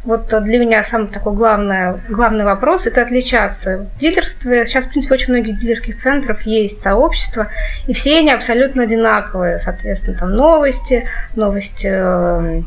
вот 0.03 0.27
для 0.43 0.59
меня 0.59 0.83
самый 0.83 1.07
такой 1.07 1.33
главный, 1.33 1.93
главный 2.09 2.43
вопрос– 2.43 2.85
это 2.87 3.01
отличаться. 3.01 3.87
В 3.95 3.99
дилерстве, 3.99 4.65
сейчас, 4.65 4.85
в 4.85 4.89
принципе, 4.89 5.15
очень 5.15 5.33
многих 5.33 5.59
дилерских 5.59 5.97
центров 5.97 6.41
есть 6.41 6.83
сообщества, 6.83 7.47
и 7.87 7.93
все 7.93 8.19
они 8.19 8.31
абсолютно 8.31 8.83
одинаковые. 8.83 9.59
Соответственно, 9.59 10.17
там 10.17 10.31
новости, 10.31 11.07
новости 11.35 11.89
э, 11.89 12.61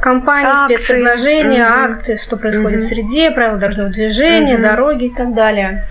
компании, 0.00 0.76
спецпредложения, 0.76 1.66
угу. 1.66 1.92
акции, 1.92 2.16
что 2.16 2.36
происходит 2.36 2.78
угу. 2.78 2.86
в 2.86 2.88
среде, 2.88 3.30
правила 3.32 3.58
дорожного 3.58 3.90
движения, 3.90 4.54
угу. 4.54 4.62
дороги 4.62 5.04
и 5.06 5.14
так 5.14 5.34
далее. 5.34 5.84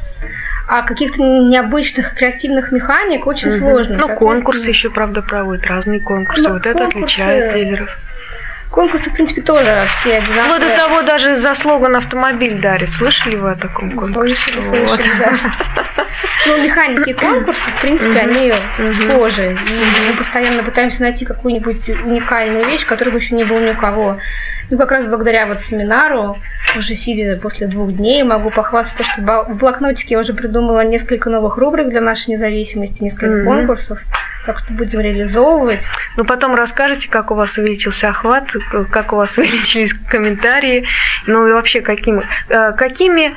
А 0.69 0.83
каких-то 0.83 1.21
необычных 1.21 2.13
креативных 2.13 2.71
механик 2.71 3.27
очень 3.27 3.50
угу. 3.50 3.57
сложно. 3.57 3.98
Ну, 4.00 4.15
конкурсы 4.15 4.69
еще, 4.69 4.89
правда, 4.89 5.21
проводят, 5.21 5.67
разные 5.67 6.00
конкурсы. 6.00 6.43
Ну, 6.43 6.53
вот 6.53 6.63
конкурсы... 6.63 6.86
это 6.86 6.98
отличает 6.98 7.53
дилеров. 7.53 7.98
Конкурсы, 8.79 9.09
в 9.09 9.13
принципе, 9.13 9.41
тоже 9.41 9.86
все 9.91 10.19
одинаковые. 10.19 10.48
Вот 10.48 10.62
до 10.62 10.75
того 10.77 11.01
даже 11.01 11.36
за 11.36 11.53
слоган 11.53 11.98
автомобиль 11.98 12.62
дарит. 12.62 12.89
Слышали 12.89 13.36
вы 13.36 13.51
о 13.51 13.55
таком 13.55 13.91
конкурсе? 13.91 14.13
Слышали, 14.13 14.63
слышали, 14.63 15.12
да. 15.19 15.31
Ну, 16.48 16.63
механики 16.63 17.12
конкурса, 17.12 17.69
в 17.71 17.81
принципе, 17.81 18.19
они 18.19 18.53
схожи. 18.93 19.51
И 19.51 20.07
мы 20.07 20.17
постоянно 20.17 20.63
пытаемся 20.63 21.01
найти 21.01 21.25
какую-нибудь 21.25 21.89
уникальную 21.89 22.65
вещь, 22.67 22.86
которая 22.86 23.12
бы 23.12 23.19
еще 23.19 23.36
не 23.36 23.43
было 23.43 23.59
ни 23.59 23.71
у 23.71 23.75
кого. 23.75 24.17
И 24.69 24.77
как 24.77 24.93
раз 24.93 25.05
благодаря 25.07 25.45
вот 25.45 25.59
семинару, 25.59 26.38
уже 26.77 26.95
сидя 26.95 27.36
после 27.36 27.67
двух 27.67 27.91
дней, 27.91 28.24
могу 28.24 28.50
похвастаться, 28.50 29.03
что 29.03 29.43
в 29.50 29.57
блокнотике 29.57 30.13
я 30.13 30.21
уже 30.21 30.33
придумала 30.33 30.86
несколько 30.86 31.29
новых 31.29 31.57
рубрик 31.57 31.89
для 31.89 32.00
нашей 32.00 32.29
независимости, 32.29 33.03
несколько 33.03 33.43
конкурсов. 33.43 34.00
Так 34.46 34.60
что 34.60 34.74
будем 34.74 35.00
реализовывать. 35.01 35.86
Ну, 36.17 36.25
потом 36.25 36.55
расскажете, 36.55 37.10
как 37.10 37.31
у 37.31 37.36
вас 37.36 37.58
увеличился 37.58 38.10
охват, 38.10 38.55
как 38.91 39.13
у 39.13 39.17
вас 39.17 39.38
увеличились 39.38 39.93
комментарии, 39.93 40.86
ну 41.27 41.48
и 41.48 41.51
вообще 41.51 41.81
какими, 41.81 42.25
э, 42.50 42.72
какими 42.74 43.36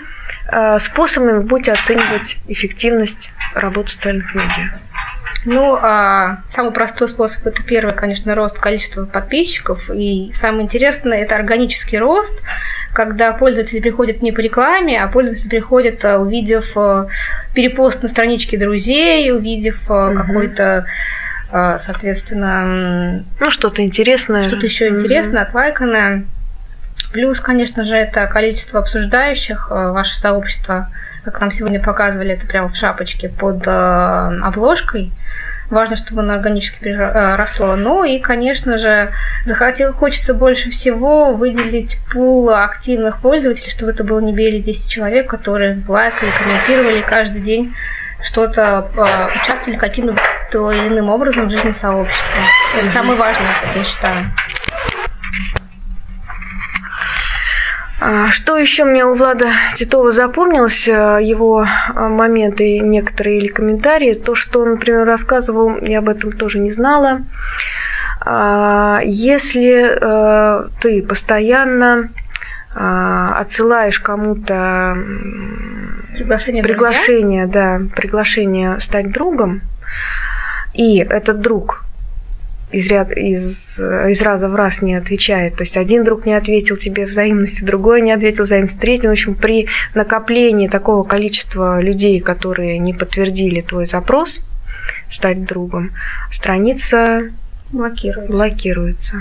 э, 0.48 0.78
способами 0.78 1.42
будете 1.42 1.72
оценивать 1.72 2.38
эффективность 2.48 3.30
работы 3.54 3.90
социальных 3.90 4.34
медиа? 4.34 4.78
Ну, 5.44 5.76
а, 5.80 6.38
самый 6.50 6.72
простой 6.72 7.08
способ 7.08 7.44
это 7.46 7.62
первый, 7.62 7.92
конечно, 7.92 8.34
рост 8.34 8.58
количества 8.58 9.06
подписчиков. 9.06 9.90
И 9.90 10.32
самое 10.34 10.64
интересное 10.64 11.22
это 11.22 11.34
органический 11.34 11.98
рост, 11.98 12.34
когда 12.92 13.32
пользователи 13.32 13.80
приходят 13.80 14.22
не 14.22 14.32
по 14.32 14.40
рекламе, 14.40 15.02
а 15.02 15.08
пользователи 15.08 15.48
приходят, 15.48 16.04
а, 16.04 16.18
увидев 16.18 16.76
а, 16.76 17.06
перепост 17.54 18.02
на 18.02 18.08
страничке 18.08 18.58
друзей, 18.58 19.32
увидев 19.32 19.90
угу. 19.90 20.14
какой-то 20.14 20.86
соответственно... 21.50 23.22
Ну, 23.38 23.50
что-то 23.50 23.82
интересное. 23.82 24.48
Что-то 24.48 24.64
еще 24.64 24.88
угу. 24.88 24.94
интересное, 24.94 25.42
отлайканное. 25.42 26.24
Плюс, 27.12 27.40
конечно 27.40 27.84
же, 27.84 27.94
это 27.94 28.26
количество 28.26 28.80
обсуждающих 28.80 29.68
ваше 29.68 30.18
сообщество 30.18 30.88
как 31.24 31.40
нам 31.40 31.52
сегодня 31.52 31.80
показывали, 31.80 32.32
это 32.32 32.46
прямо 32.46 32.68
в 32.68 32.76
шапочке 32.76 33.28
под 33.28 33.66
э, 33.66 33.70
обложкой. 34.42 35.12
Важно, 35.72 35.96
чтобы 35.96 36.20
оно 36.20 36.34
органически 36.34 36.84
э, 36.84 37.34
росло. 37.34 37.76
Ну 37.76 38.04
и, 38.04 38.18
конечно 38.18 38.76
же, 38.76 39.10
захотел, 39.46 39.94
хочется 39.94 40.34
больше 40.34 40.70
всего 40.70 41.32
выделить 41.32 41.96
пул 42.12 42.50
активных 42.50 43.22
пользователей, 43.22 43.70
чтобы 43.70 43.92
это 43.92 44.04
было 44.04 44.20
не 44.20 44.32
более 44.32 44.60
10 44.60 44.86
человек, 44.86 45.30
которые 45.30 45.82
лайкали, 45.88 46.28
комментировали 46.38 47.00
каждый 47.00 47.40
день 47.40 47.74
что-то, 48.22 48.90
э, 48.94 49.40
участвовали 49.40 49.78
каким-то 49.78 50.14
иным 50.52 51.08
образом 51.08 51.48
в 51.48 51.50
жизни 51.50 51.72
сообщества. 51.72 52.38
Это 52.76 52.86
самое 52.86 53.18
важное, 53.18 53.48
я 53.74 53.82
считаю. 53.82 54.26
Что 58.30 58.58
еще 58.58 58.84
мне 58.84 59.04
у 59.04 59.14
Влада 59.14 59.48
Титова 59.74 60.12
запомнилось, 60.12 60.88
э, 60.88 61.18
его 61.22 61.64
э, 61.64 62.08
моменты 62.08 62.78
некоторые 62.80 63.38
или 63.38 63.48
комментарии, 63.48 64.14
то, 64.14 64.34
что 64.34 64.62
он, 64.62 64.70
например, 64.70 65.04
рассказывал, 65.04 65.78
я 65.78 65.98
об 65.98 66.08
этом 66.08 66.32
тоже 66.32 66.58
не 66.58 66.72
знала. 66.72 67.22
А, 68.24 69.00
если 69.04 69.98
э, 70.00 70.68
ты 70.80 71.02
постоянно 71.02 72.08
отсылаешь 72.74 74.00
кому-то 74.00 74.96
приглашение, 76.14 76.62
приглашение, 76.62 77.46
да, 77.46 77.82
приглашение 77.94 78.80
стать 78.80 79.12
другом, 79.12 79.60
и 80.72 81.00
этот 81.00 81.42
друг 81.42 81.84
из, 82.72 82.86
ряд, 82.88 83.10
из, 83.12 83.78
из 83.78 84.22
раза 84.22 84.48
в 84.48 84.54
раз 84.54 84.82
не 84.82 84.94
отвечает. 84.94 85.56
То 85.56 85.64
есть 85.64 85.76
один 85.76 86.04
друг 86.04 86.26
не 86.26 86.34
ответил 86.34 86.76
тебе 86.76 87.06
взаимностью, 87.06 87.66
другой 87.66 88.00
не 88.00 88.12
ответил 88.12 88.44
взаимностью, 88.44 88.80
третий. 88.80 89.08
В 89.08 89.12
общем, 89.12 89.34
при 89.34 89.68
накоплении 89.94 90.68
такого 90.68 91.04
количества 91.04 91.80
людей, 91.80 92.20
которые 92.20 92.78
не 92.78 92.94
подтвердили 92.94 93.60
твой 93.60 93.86
запрос 93.86 94.40
стать 95.08 95.44
другом, 95.44 95.90
страница 96.30 97.30
блокируется. 97.70 98.32
блокируется. 98.32 99.16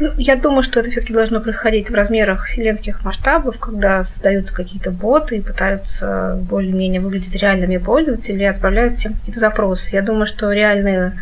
Ну, 0.00 0.10
я 0.16 0.36
думаю, 0.36 0.62
что 0.62 0.80
это 0.80 0.90
все-таки 0.90 1.12
должно 1.12 1.40
происходить 1.40 1.90
в 1.90 1.94
размерах 1.94 2.46
вселенских 2.46 3.04
масштабов, 3.04 3.58
когда 3.58 4.02
создаются 4.04 4.54
какие-то 4.54 4.90
боты 4.90 5.36
и 5.36 5.40
пытаются 5.40 6.38
более-менее 6.42 7.00
выглядеть 7.00 7.34
реальными 7.36 7.76
пользователями 7.76 8.42
и 8.42 8.46
отправляют 8.46 8.96
всем 8.96 9.14
какие-то 9.14 9.40
запросы. 9.40 9.90
Я 9.92 10.02
думаю, 10.02 10.26
что 10.26 10.50
реальные 10.50 11.12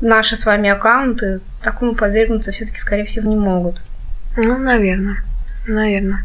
наши 0.00 0.36
с 0.36 0.46
вами 0.46 0.70
аккаунты 0.70 1.40
такому 1.62 1.94
подвергнуться 1.94 2.52
все-таки, 2.52 2.78
скорее 2.78 3.04
всего, 3.04 3.28
не 3.28 3.36
могут. 3.36 3.80
Ну, 4.36 4.58
наверное, 4.58 5.24
наверное. 5.66 6.24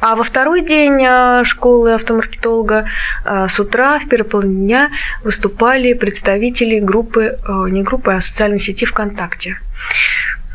А 0.00 0.16
во 0.16 0.24
второй 0.24 0.62
день 0.62 1.02
э, 1.02 1.44
школы 1.44 1.94
автомаркетолога 1.94 2.86
э, 3.24 3.46
с 3.48 3.58
утра 3.60 3.98
в 3.98 4.08
первой 4.08 4.24
половине 4.28 4.66
дня 4.66 4.90
выступали 5.22 5.92
представители 5.94 6.80
группы, 6.80 7.38
э, 7.42 7.68
не 7.70 7.82
группы, 7.82 8.12
а 8.12 8.20
социальной 8.20 8.58
сети 8.58 8.84
ВКонтакте. 8.84 9.56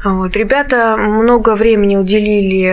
Вот. 0.04 0.36
Ребята 0.36 0.96
много 0.98 1.56
времени 1.56 1.98
уделили 1.98 2.68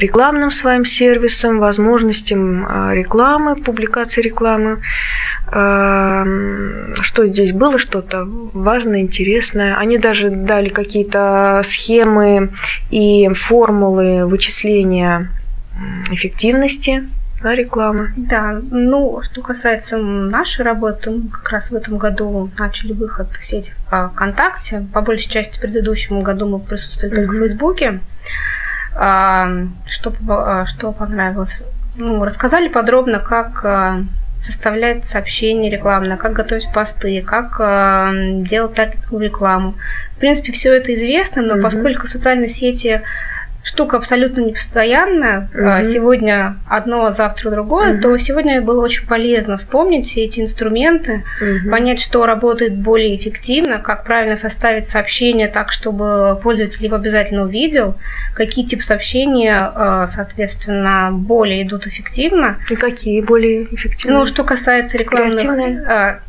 рекламным 0.00 0.50
своим 0.50 0.84
сервисам, 0.84 1.60
возможностям 1.60 2.92
рекламы, 2.92 3.54
публикации 3.54 4.22
рекламы. 4.22 4.80
Что 5.54 7.26
здесь 7.26 7.52
было 7.52 7.78
что-то 7.78 8.24
важное, 8.26 9.00
интересное. 9.00 9.76
Они 9.76 9.98
даже 9.98 10.30
дали 10.30 10.68
какие-то 10.68 11.62
схемы 11.64 12.50
и 12.90 13.28
формулы 13.34 14.26
вычисления 14.26 15.30
эффективности 16.10 17.04
да, 17.44 17.54
рекламы. 17.54 18.12
Да, 18.16 18.58
ну, 18.70 19.20
что 19.22 19.42
касается 19.42 19.98
нашей 19.98 20.64
работы, 20.64 21.10
мы 21.10 21.28
как 21.28 21.50
раз 21.50 21.70
в 21.70 21.74
этом 21.74 21.98
году 21.98 22.50
начали 22.58 22.92
выход 22.92 23.28
в 23.36 23.44
сеть 23.44 23.74
ВКонтакте. 23.90 24.86
По 24.94 25.02
большей 25.02 25.30
части 25.30 25.58
в 25.58 25.60
предыдущем 25.60 26.22
году 26.22 26.48
мы 26.48 26.58
присутствовали 26.58 27.14
только 27.14 27.34
mm-hmm. 27.34 27.38
в 27.38 27.46
Фейсбуке. 27.46 28.00
Что, 28.94 30.14
а, 30.30 30.66
что 30.66 30.92
понравилось? 30.92 31.58
Ну, 31.96 32.24
рассказали 32.24 32.68
подробно, 32.68 33.18
как 33.18 33.62
а, 33.64 34.04
составлять 34.44 35.08
сообщения 35.08 35.70
рекламные, 35.70 36.16
как 36.18 36.34
готовить 36.34 36.70
посты, 36.72 37.22
как 37.22 37.56
э, 37.58 38.42
делать 38.42 38.74
таргетинговую 38.74 39.24
рекламу. 39.24 39.74
В 40.16 40.20
принципе, 40.20 40.52
все 40.52 40.72
это 40.72 40.94
известно, 40.94 41.42
но 41.42 41.56
mm-hmm. 41.56 41.62
поскольку 41.62 42.06
социальные 42.06 42.50
сети 42.50 43.00
штука 43.64 43.96
абсолютно 43.96 44.42
непостоянная, 44.42 45.48
угу. 45.52 45.84
сегодня 45.84 46.56
одно, 46.68 47.10
завтра 47.12 47.50
другое, 47.50 47.94
угу. 47.94 48.02
то 48.02 48.18
сегодня 48.18 48.60
было 48.60 48.84
очень 48.84 49.06
полезно 49.06 49.56
вспомнить 49.56 50.06
все 50.06 50.24
эти 50.24 50.40
инструменты, 50.40 51.24
угу. 51.40 51.70
понять, 51.70 51.98
что 51.98 52.26
работает 52.26 52.76
более 52.76 53.16
эффективно, 53.16 53.78
как 53.78 54.04
правильно 54.04 54.36
составить 54.36 54.88
сообщение 54.88 55.48
так, 55.48 55.72
чтобы 55.72 56.38
пользователь 56.42 56.84
его 56.84 56.96
обязательно 56.96 57.44
увидел, 57.44 57.96
какие 58.34 58.66
типы 58.66 58.82
сообщения, 58.82 59.56
а, 59.56 60.08
соответственно, 60.08 61.08
более 61.10 61.62
идут 61.62 61.86
эффективно. 61.86 62.58
И 62.68 62.76
какие 62.76 63.22
более 63.22 63.64
эффективные? 63.74 64.20
Ну, 64.20 64.26
что 64.26 64.44
касается 64.44 64.98
рекламных... 64.98 65.40
Креативные? 65.40 66.20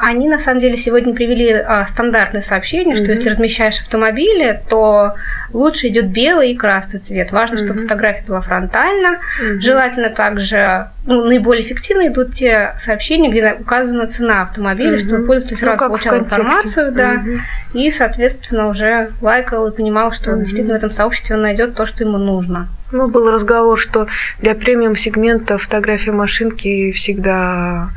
Они 0.00 0.28
на 0.28 0.38
самом 0.38 0.60
деле 0.60 0.76
сегодня 0.76 1.12
привели 1.12 1.52
а, 1.52 1.86
стандартное 1.86 2.40
сообщение, 2.40 2.96
что 2.96 3.06
mm-hmm. 3.06 3.16
если 3.16 3.28
размещаешь 3.30 3.80
автомобили, 3.80 4.60
то 4.68 5.14
лучше 5.52 5.88
идет 5.88 6.06
белый 6.06 6.52
и 6.52 6.56
красный 6.56 7.00
цвет. 7.00 7.32
Важно, 7.32 7.56
mm-hmm. 7.56 7.64
чтобы 7.64 7.82
фотография 7.82 8.24
была 8.26 8.40
фронтальна. 8.40 9.18
Mm-hmm. 9.40 9.60
Желательно 9.60 10.10
также 10.10 10.86
ну, 11.04 11.24
наиболее 11.24 11.64
эффективно 11.64 12.06
идут 12.06 12.34
те 12.34 12.74
сообщения, 12.78 13.28
где 13.28 13.54
указана 13.58 14.06
цена 14.06 14.42
автомобиля, 14.42 14.96
mm-hmm. 14.96 15.06
чтобы 15.06 15.26
пользователь 15.26 15.56
ну, 15.56 15.66
сразу 15.66 15.84
ну, 15.84 15.88
получал 15.90 16.18
информацию, 16.18 16.92
да, 16.92 17.14
mm-hmm. 17.14 17.40
и, 17.74 17.90
соответственно, 17.90 18.68
уже 18.68 19.10
лайкал 19.20 19.66
и 19.68 19.76
понимал, 19.76 20.12
что 20.12 20.30
mm-hmm. 20.30 20.40
действительно 20.40 20.74
в 20.74 20.76
этом 20.78 20.92
сообществе 20.92 21.34
он 21.34 21.42
найдет 21.42 21.74
то, 21.74 21.86
что 21.86 22.04
ему 22.04 22.18
нужно. 22.18 22.68
Ну, 22.90 23.08
был 23.08 23.30
разговор, 23.30 23.78
что 23.78 24.06
для 24.40 24.54
премиум 24.54 24.96
сегмента 24.96 25.58
фотография 25.58 26.12
машинки 26.12 26.92
всегда 26.92 27.90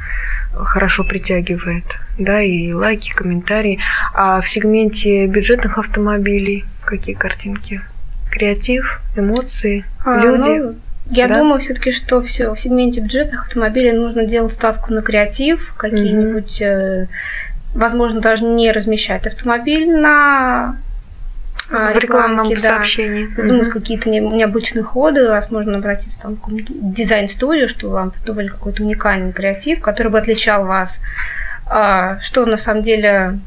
хорошо 0.54 1.04
притягивает, 1.04 1.98
да, 2.18 2.42
и 2.42 2.72
лайки, 2.74 3.12
комментарии. 3.14 3.80
А 4.14 4.42
в 4.42 4.50
сегменте 4.50 5.28
бюджетных 5.28 5.78
автомобилей 5.78 6.66
какие 6.86 7.16
картинки? 7.16 7.82
Креатив, 8.30 9.02
эмоции, 9.16 9.86
а, 10.06 10.22
люди. 10.22 10.50
Ну, 10.50 10.76
я 11.10 11.28
да? 11.28 11.40
думаю 11.40 11.60
все-таки, 11.60 11.92
что 11.92 12.22
все 12.22 12.54
в 12.54 12.60
сегменте 12.60 13.02
бюджетных 13.02 13.44
автомобилей 13.44 13.92
нужно 13.92 14.26
делать 14.26 14.54
ставку 14.54 14.94
на 14.94 15.02
креатив, 15.02 15.74
какие-нибудь, 15.76 16.62
угу. 16.62 17.08
возможно, 17.78 18.22
даже 18.22 18.46
не 18.46 18.72
размещать 18.72 19.28
автомобиль 19.28 19.90
на 19.92 20.78
в 21.70 21.98
рекламном 21.98 22.50
рекламки, 22.50 22.60
сообщении. 22.60 23.30
Да. 23.36 23.44
Думать 23.44 23.70
угу. 23.70 23.80
какие-то 23.80 24.10
необычные 24.10 24.84
ходы, 24.84 25.28
возможно, 25.28 25.78
обратиться 25.78 26.20
там, 26.20 26.36
в 26.36 26.94
дизайн-студию, 26.94 27.70
чтобы 27.70 27.94
вам 27.94 28.12
придумали 28.12 28.48
какой-то 28.48 28.84
уникальный 28.84 29.32
креатив, 29.32 29.82
который 29.82 30.10
бы 30.10 30.18
отличал 30.18 30.66
вас. 30.66 31.00
А, 31.66 32.20
что 32.20 32.46
на 32.46 32.58
самом 32.58 32.84
деле 32.84 33.10
а, 33.10 33.38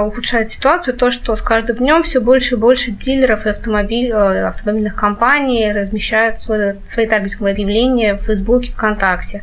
ухудшает 0.00 0.52
ситуацию 0.52 0.96
то, 0.96 1.10
что 1.10 1.36
с 1.36 1.42
каждым 1.42 1.76
днем 1.76 2.02
все 2.02 2.20
больше 2.20 2.54
и 2.54 2.58
больше 2.58 2.90
дилеров 2.92 3.46
и 3.46 3.50
автомобиль, 3.50 4.10
э, 4.10 4.46
автомобильных 4.46 4.94
компаний 4.94 5.70
размещают 5.72 6.40
свои, 6.40 6.74
свои 6.88 7.06
таргетинговые 7.06 7.52
объявления 7.52 8.14
в 8.14 8.22
Фейсбуке, 8.24 8.72
ВКонтакте. 8.72 9.42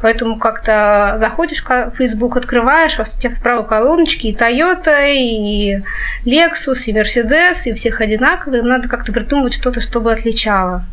Поэтому 0.00 0.38
как-то 0.38 1.16
заходишь 1.20 1.62
в 1.62 1.90
Facebook, 1.96 2.36
открываешь, 2.36 2.98
у 2.98 3.04
тебя 3.04 3.34
в 3.34 3.42
правой 3.42 3.66
колоночке 3.66 4.28
и 4.28 4.36
Toyota, 4.36 5.12
и 5.12 5.82
Lexus, 6.24 6.84
и 6.86 6.92
Mercedes, 6.92 7.66
и 7.66 7.74
всех 7.74 8.00
одинаковые. 8.00 8.62
Надо 8.62 8.88
как-то 8.88 9.12
придумывать 9.12 9.54
что-то, 9.54 9.82
чтобы 9.82 10.12
отличало. 10.12 10.84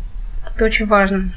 Это 0.53 0.65
очень 0.65 0.87
важно. 0.87 1.31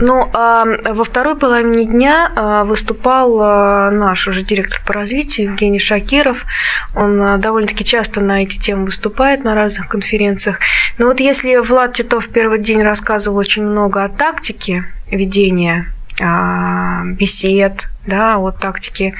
Ну, 0.00 0.30
а 0.32 0.64
во 0.64 1.04
второй 1.04 1.36
половине 1.36 1.84
дня 1.84 2.32
а, 2.34 2.64
выступал 2.64 3.38
а, 3.40 3.90
наш 3.90 4.26
уже 4.28 4.42
директор 4.42 4.80
по 4.86 4.94
развитию 4.94 5.50
Евгений 5.50 5.78
Шакиров. 5.78 6.46
Он 6.94 7.20
а, 7.20 7.36
довольно-таки 7.36 7.84
часто 7.84 8.22
на 8.22 8.42
эти 8.42 8.58
темы 8.58 8.86
выступает 8.86 9.44
на 9.44 9.54
разных 9.54 9.88
конференциях. 9.88 10.58
Но 10.96 11.06
вот 11.06 11.20
если 11.20 11.56
Влад 11.56 11.94
Титов 11.94 12.26
в 12.26 12.30
первый 12.30 12.60
день 12.60 12.82
рассказывал 12.82 13.36
очень 13.36 13.62
много 13.62 14.02
о 14.02 14.08
тактике 14.08 14.84
ведения 15.10 15.86
бесед, 16.18 17.88
да, 18.06 18.36
о 18.36 18.50
тактике 18.50 19.14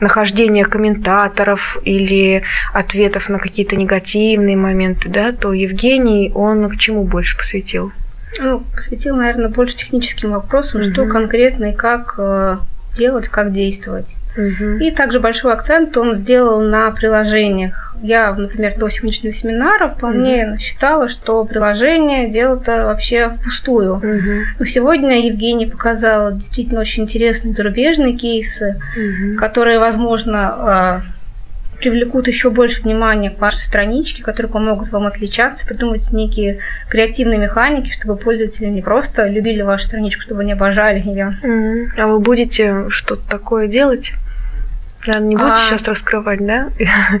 нахождения 0.00 0.64
комментаторов 0.64 1.76
или 1.84 2.42
ответов 2.72 3.28
на 3.28 3.38
какие-то 3.38 3.76
негативные 3.76 4.56
моменты, 4.56 5.08
да, 5.08 5.30
то 5.30 5.52
Евгений, 5.52 6.32
он 6.34 6.68
к 6.68 6.78
чему 6.78 7.04
больше 7.04 7.36
посвятил? 7.36 7.92
Ну, 8.40 8.64
посвятил, 8.74 9.16
наверное, 9.16 9.48
больше 9.48 9.76
техническим 9.76 10.32
вопросам, 10.32 10.80
угу. 10.80 10.90
что 10.90 11.06
конкретно 11.06 11.66
и 11.66 11.74
как 11.74 12.14
э, 12.18 12.56
делать, 12.96 13.28
как 13.28 13.52
действовать. 13.52 14.16
Угу. 14.36 14.78
И 14.80 14.90
также 14.90 15.20
большой 15.20 15.52
акцент 15.52 15.96
он 15.96 16.14
сделал 16.14 16.60
на 16.60 16.90
приложениях. 16.90 17.94
Я, 18.02 18.34
например, 18.34 18.74
до 18.76 18.88
сегодняшнего 18.88 19.32
семинара 19.32 19.88
вполне 19.88 20.50
угу. 20.50 20.58
считала, 20.58 21.08
что 21.08 21.44
приложение 21.44 22.30
дело-то 22.30 22.86
вообще 22.86 23.30
впустую. 23.30 23.96
Угу. 23.96 24.40
Но 24.58 24.64
сегодня 24.64 25.26
Евгений 25.26 25.66
показал 25.66 26.36
действительно 26.36 26.80
очень 26.80 27.04
интересные 27.04 27.54
зарубежные 27.54 28.14
кейсы, 28.14 28.80
угу. 28.96 29.38
которые, 29.38 29.78
возможно, 29.78 31.02
э, 31.06 31.13
привлекут 31.78 32.28
еще 32.28 32.50
больше 32.50 32.82
внимания 32.82 33.30
к 33.30 33.40
вашей 33.40 33.58
страничке, 33.58 34.22
которые 34.22 34.50
помогут 34.50 34.90
вам 34.90 35.06
отличаться, 35.06 35.66
придумать 35.66 36.10
некие 36.12 36.58
креативные 36.88 37.38
механики, 37.38 37.90
чтобы 37.90 38.16
пользователи 38.16 38.66
не 38.66 38.82
просто 38.82 39.26
любили 39.28 39.62
вашу 39.62 39.86
страничку, 39.86 40.22
чтобы 40.22 40.42
они 40.42 40.52
обожали 40.52 41.00
ее. 41.00 41.38
Mm-hmm. 41.42 41.88
А 41.98 42.06
вы 42.06 42.20
будете 42.20 42.88
что-то 42.90 43.22
такое 43.28 43.68
делать? 43.68 44.12
Наверное, 45.06 45.28
не 45.28 45.36
будете 45.36 45.54
а, 45.54 45.66
сейчас 45.68 45.88
раскрывать, 45.88 46.44
да? 46.44 46.70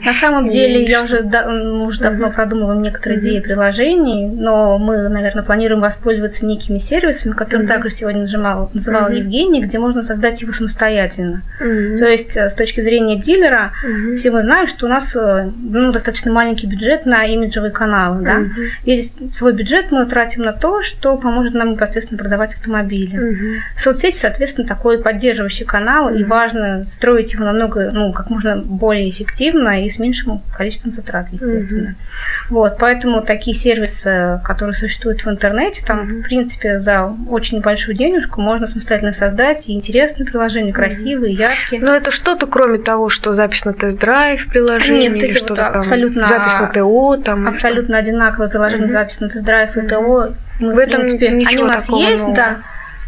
На 0.04 0.14
самом 0.14 0.48
деле, 0.54 0.84
я 0.84 1.02
уже, 1.02 1.22
да, 1.22 1.46
уже 1.48 2.00
давно 2.00 2.30
продумываем 2.30 2.82
некоторые 2.82 3.20
идеи 3.20 3.40
приложений, 3.40 4.28
но 4.28 4.78
мы, 4.78 5.08
наверное, 5.08 5.42
планируем 5.42 5.80
воспользоваться 5.80 6.46
некими 6.46 6.78
сервисами, 6.78 7.32
которые 7.32 7.68
также 7.68 7.90
сегодня 7.90 8.22
нажимал, 8.22 8.70
называл 8.72 9.10
Евгений, 9.10 9.62
где 9.62 9.78
можно 9.78 10.02
создать 10.02 10.40
его 10.42 10.52
самостоятельно. 10.52 11.42
То 11.58 12.06
есть, 12.06 12.36
э, 12.36 12.48
с 12.48 12.54
точки 12.54 12.80
зрения 12.80 13.16
дилера, 13.16 13.72
все 14.16 14.30
мы 14.30 14.42
знаем, 14.42 14.68
что 14.68 14.86
у 14.86 14.88
нас 14.88 15.14
э, 15.16 15.50
ну, 15.56 15.92
достаточно 15.92 16.32
маленький 16.32 16.66
бюджет 16.66 17.06
на 17.06 17.24
имиджевые 17.24 17.70
каналы. 17.70 18.24
Да? 18.24 18.42
Весь 18.84 19.10
свой 19.32 19.52
бюджет 19.52 19.90
мы 19.90 20.06
тратим 20.06 20.42
на 20.42 20.52
то, 20.52 20.82
что 20.82 21.16
поможет 21.16 21.54
нам 21.54 21.72
непосредственно 21.72 22.18
продавать 22.18 22.54
автомобили. 22.54 23.60
Соцсети, 23.76 24.16
соответственно, 24.16 24.66
такой 24.66 24.98
поддерживающий 24.98 25.66
канал, 25.66 26.12
и 26.12 26.24
важно 26.24 26.86
строить 26.90 27.32
его 27.32 27.44
намного 27.44 27.73
намного, 27.74 27.90
ну, 27.92 28.12
как 28.12 28.30
можно 28.30 28.56
более 28.56 29.08
эффективно 29.10 29.84
и 29.84 29.90
с 29.90 29.98
меньшим 29.98 30.42
количеством 30.56 30.92
затрат, 30.92 31.28
естественно. 31.32 31.90
Mm-hmm. 31.90 32.46
Вот, 32.50 32.76
поэтому 32.78 33.22
такие 33.22 33.56
сервисы, 33.56 34.40
которые 34.44 34.74
существуют 34.74 35.24
в 35.24 35.28
интернете, 35.28 35.84
там, 35.84 36.00
mm-hmm. 36.00 36.20
в 36.20 36.24
принципе, 36.24 36.80
за 36.80 37.12
очень 37.28 37.60
большую 37.60 37.96
денежку 37.96 38.40
можно 38.40 38.66
самостоятельно 38.66 39.12
создать 39.12 39.68
и 39.68 39.72
интересные 39.72 40.26
приложения, 40.26 40.72
красивые, 40.72 41.34
mm-hmm. 41.34 41.40
яркие. 41.40 41.82
Но 41.82 41.94
это 41.94 42.10
что-то, 42.10 42.46
кроме 42.46 42.78
того, 42.78 43.08
что 43.08 43.34
запись 43.34 43.64
на 43.64 43.72
тест-драйв 43.72 44.48
приложение 44.48 45.10
Нет, 45.10 45.22
или 45.22 45.32
что-то 45.32 45.54
вот 45.54 45.72
там, 45.72 45.80
абсолютно, 45.80 46.28
запись 46.28 46.54
на 46.60 46.66
ТО, 46.66 47.16
там. 47.16 47.48
Абсолютно 47.48 47.98
одинаковое 47.98 48.48
приложение, 48.48 48.88
mm-hmm. 48.88 48.92
запись 48.92 49.20
на 49.20 49.28
тест-драйв 49.28 49.76
и 49.76 49.80
ТО. 49.82 50.34
Мы, 50.60 50.72
в, 50.72 50.74
в 50.76 50.78
этом 50.78 51.00
принципе, 51.00 51.28
они 51.28 51.58
у 51.58 51.66
нас 51.66 51.88
есть, 51.88 52.22
нового. 52.22 52.36
да. 52.36 52.56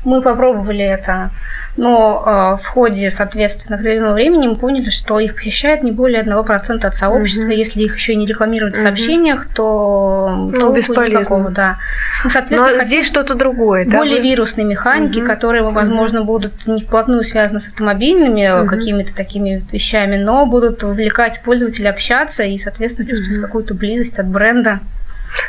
Мы 0.04 0.22
попробовали 0.22 0.84
это 0.84 1.30
но 1.76 2.22
э, 2.58 2.62
в 2.62 2.66
ходе, 2.66 3.10
соответственно, 3.10 3.76
определенного 3.76 4.14
времени 4.14 4.48
мы 4.48 4.56
поняли, 4.56 4.90
что 4.90 5.20
их 5.20 5.34
посещает 5.34 5.82
не 5.82 5.92
более 5.92 6.22
1% 6.22 6.84
от 6.84 6.96
сообщества. 6.96 7.44
Угу. 7.44 7.52
Если 7.52 7.82
их 7.82 7.96
еще 7.96 8.12
и 8.12 8.16
не 8.16 8.26
рекламировать 8.26 8.74
угу. 8.74 8.80
в 8.80 8.82
сообщениях, 8.82 9.46
то 9.54 10.50
ну, 10.54 10.72
бесполезно. 10.74 11.18
Никакого, 11.18 11.50
да. 11.50 11.76
Ну, 12.24 12.30
соответственно, 12.30 12.78
Но 12.78 12.84
здесь 12.84 13.06
что-то 13.06 13.34
другое. 13.34 13.84
Более 13.84 14.16
да? 14.16 14.22
вирусные 14.22 14.64
механики, 14.64 15.18
угу. 15.18 15.26
которые, 15.26 15.62
возможно, 15.62 16.20
угу. 16.20 16.32
будут 16.32 16.66
не 16.66 16.82
вплотную 16.82 17.24
связаны 17.24 17.60
с 17.60 17.68
автомобильными 17.68 18.62
угу. 18.62 18.68
какими-то 18.68 19.14
такими 19.14 19.62
вещами, 19.70 20.16
но 20.16 20.46
будут 20.46 20.82
вовлекать 20.82 21.42
пользователя 21.42 21.90
общаться 21.90 22.44
и, 22.44 22.56
соответственно, 22.58 23.08
чувствовать 23.08 23.38
угу. 23.38 23.46
какую-то 23.46 23.74
близость 23.74 24.18
от 24.18 24.26
бренда. 24.26 24.80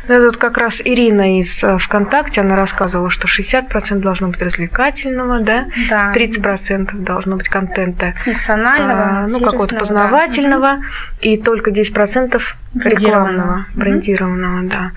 Ну, 0.07 0.21
тут 0.21 0.37
как 0.37 0.57
раз 0.57 0.81
Ирина 0.83 1.39
из 1.39 1.63
э, 1.63 1.77
ВКонтакте, 1.77 2.41
она 2.41 2.55
рассказывала, 2.55 3.09
что 3.09 3.27
60% 3.27 3.99
должно 3.99 4.29
быть 4.29 4.41
развлекательного, 4.41 5.39
да, 5.39 5.65
да. 5.89 6.13
30% 6.13 6.93
должно 6.93 7.35
быть 7.35 7.49
контента 7.49 8.13
функционального, 8.23 9.23
а, 9.23 9.27
ну, 9.27 9.39
какого-то 9.39 9.75
познавательного, 9.75 10.77
да. 10.77 10.81
и 11.21 11.37
только 11.37 11.71
10% 11.71 12.41
рекламного, 12.83 13.65
брендированного, 13.73 14.63
да. 14.63 14.69
да. 14.69 14.91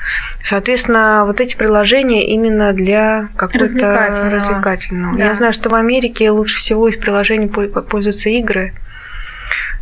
Соответственно, 0.44 1.24
вот 1.26 1.40
эти 1.40 1.56
приложения 1.56 2.26
именно 2.26 2.72
для 2.72 3.28
какого-то 3.36 3.58
развлекательного. 3.64 4.30
развлекательного. 4.30 5.18
Да. 5.18 5.24
Я 5.24 5.34
знаю, 5.34 5.52
что 5.52 5.70
в 5.70 5.74
Америке 5.74 6.30
лучше 6.30 6.58
всего 6.58 6.88
из 6.88 6.96
приложений 6.96 7.48
пользуются 7.48 8.28
игры 8.28 8.72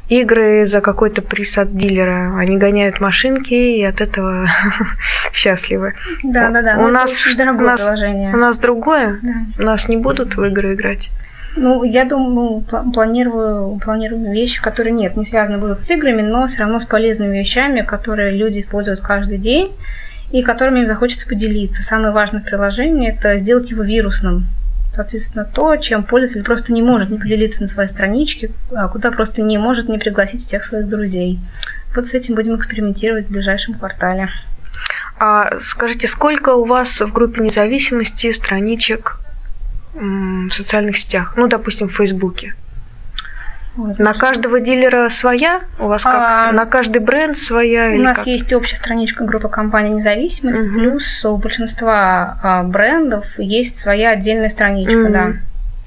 игры 0.08 0.64
за 0.66 0.80
какой-то 0.80 1.22
приз 1.22 1.58
от 1.58 1.76
дилера. 1.76 2.36
Они 2.36 2.56
гоняют 2.56 3.00
машинки 3.00 3.54
и 3.54 3.82
от 3.84 4.00
этого 4.00 4.48
счастливы. 5.32 5.94
Да, 6.22 6.50
да, 6.50 6.62
да. 6.62 6.78
У 6.78 6.88
нас 6.88 7.12
дорогое 7.36 7.64
у 7.64 7.66
нас, 7.66 7.80
приложение. 7.80 8.34
У 8.34 8.36
нас 8.36 8.58
другое. 8.58 9.18
Да. 9.22 9.32
У 9.58 9.62
нас 9.62 9.88
не 9.88 9.96
будут 9.96 10.36
в 10.36 10.44
игры 10.44 10.74
играть. 10.74 11.10
Ну, 11.56 11.82
я 11.82 12.04
думаю, 12.04 12.64
планирую, 12.92 13.80
планирую 13.84 14.32
вещи, 14.32 14.62
которые 14.62 14.92
нет, 14.92 15.16
не 15.16 15.24
связаны 15.24 15.58
будут 15.58 15.84
с 15.84 15.90
играми, 15.90 16.22
но 16.22 16.46
все 16.46 16.60
равно 16.60 16.78
с 16.78 16.84
полезными 16.84 17.38
вещами, 17.38 17.80
которые 17.80 18.30
люди 18.30 18.60
используют 18.60 19.00
каждый 19.00 19.38
день 19.38 19.72
и 20.30 20.42
которыми 20.42 20.80
им 20.80 20.86
захочется 20.86 21.26
поделиться. 21.26 21.82
Самое 21.82 22.12
важное 22.12 22.42
приложение– 22.42 23.16
это 23.18 23.38
сделать 23.38 23.70
его 23.70 23.82
вирусным 23.82 24.46
соответственно, 24.98 25.44
то, 25.44 25.76
чем 25.76 26.02
пользователь 26.02 26.42
просто 26.42 26.72
не 26.72 26.82
может 26.82 27.08
не 27.08 27.18
поделиться 27.18 27.62
на 27.62 27.68
своей 27.68 27.88
страничке, 27.88 28.50
а 28.74 28.88
куда 28.88 29.12
просто 29.12 29.42
не 29.42 29.56
может 29.56 29.88
не 29.88 29.96
пригласить 29.96 30.44
всех 30.44 30.64
своих 30.64 30.88
друзей. 30.88 31.38
Вот 31.94 32.08
с 32.08 32.14
этим 32.14 32.34
будем 32.34 32.56
экспериментировать 32.56 33.26
в 33.26 33.30
ближайшем 33.30 33.74
квартале. 33.74 34.28
А 35.20 35.52
скажите, 35.60 36.08
сколько 36.08 36.54
у 36.54 36.64
вас 36.64 37.00
в 37.00 37.12
группе 37.12 37.42
независимости 37.42 38.32
страничек 38.32 39.20
в 39.94 40.50
социальных 40.50 40.96
сетях? 40.96 41.34
Ну, 41.36 41.46
допустим, 41.46 41.88
в 41.88 41.94
Фейсбуке. 41.94 42.56
Вот, 43.78 43.96
на 44.00 44.12
каждого 44.12 44.58
дилера 44.58 45.08
своя? 45.08 45.60
У 45.78 45.86
вас 45.86 46.02
как? 46.02 46.14
А, 46.16 46.52
на 46.52 46.66
каждый 46.66 46.98
бренд 46.98 47.36
своя? 47.38 47.92
У 47.94 48.02
нас 48.02 48.16
как? 48.16 48.26
есть 48.26 48.52
общая 48.52 48.74
страничка 48.74 49.22
группы 49.22 49.48
компании 49.48 49.94
«Независимость», 49.94 50.58
угу. 50.58 50.70
плюс 50.74 51.24
у 51.24 51.36
большинства 51.36 52.40
а, 52.42 52.64
брендов 52.64 53.24
есть 53.38 53.78
своя 53.78 54.10
отдельная 54.10 54.50
страничка, 54.50 54.98
угу. 54.98 55.12
да. 55.12 55.32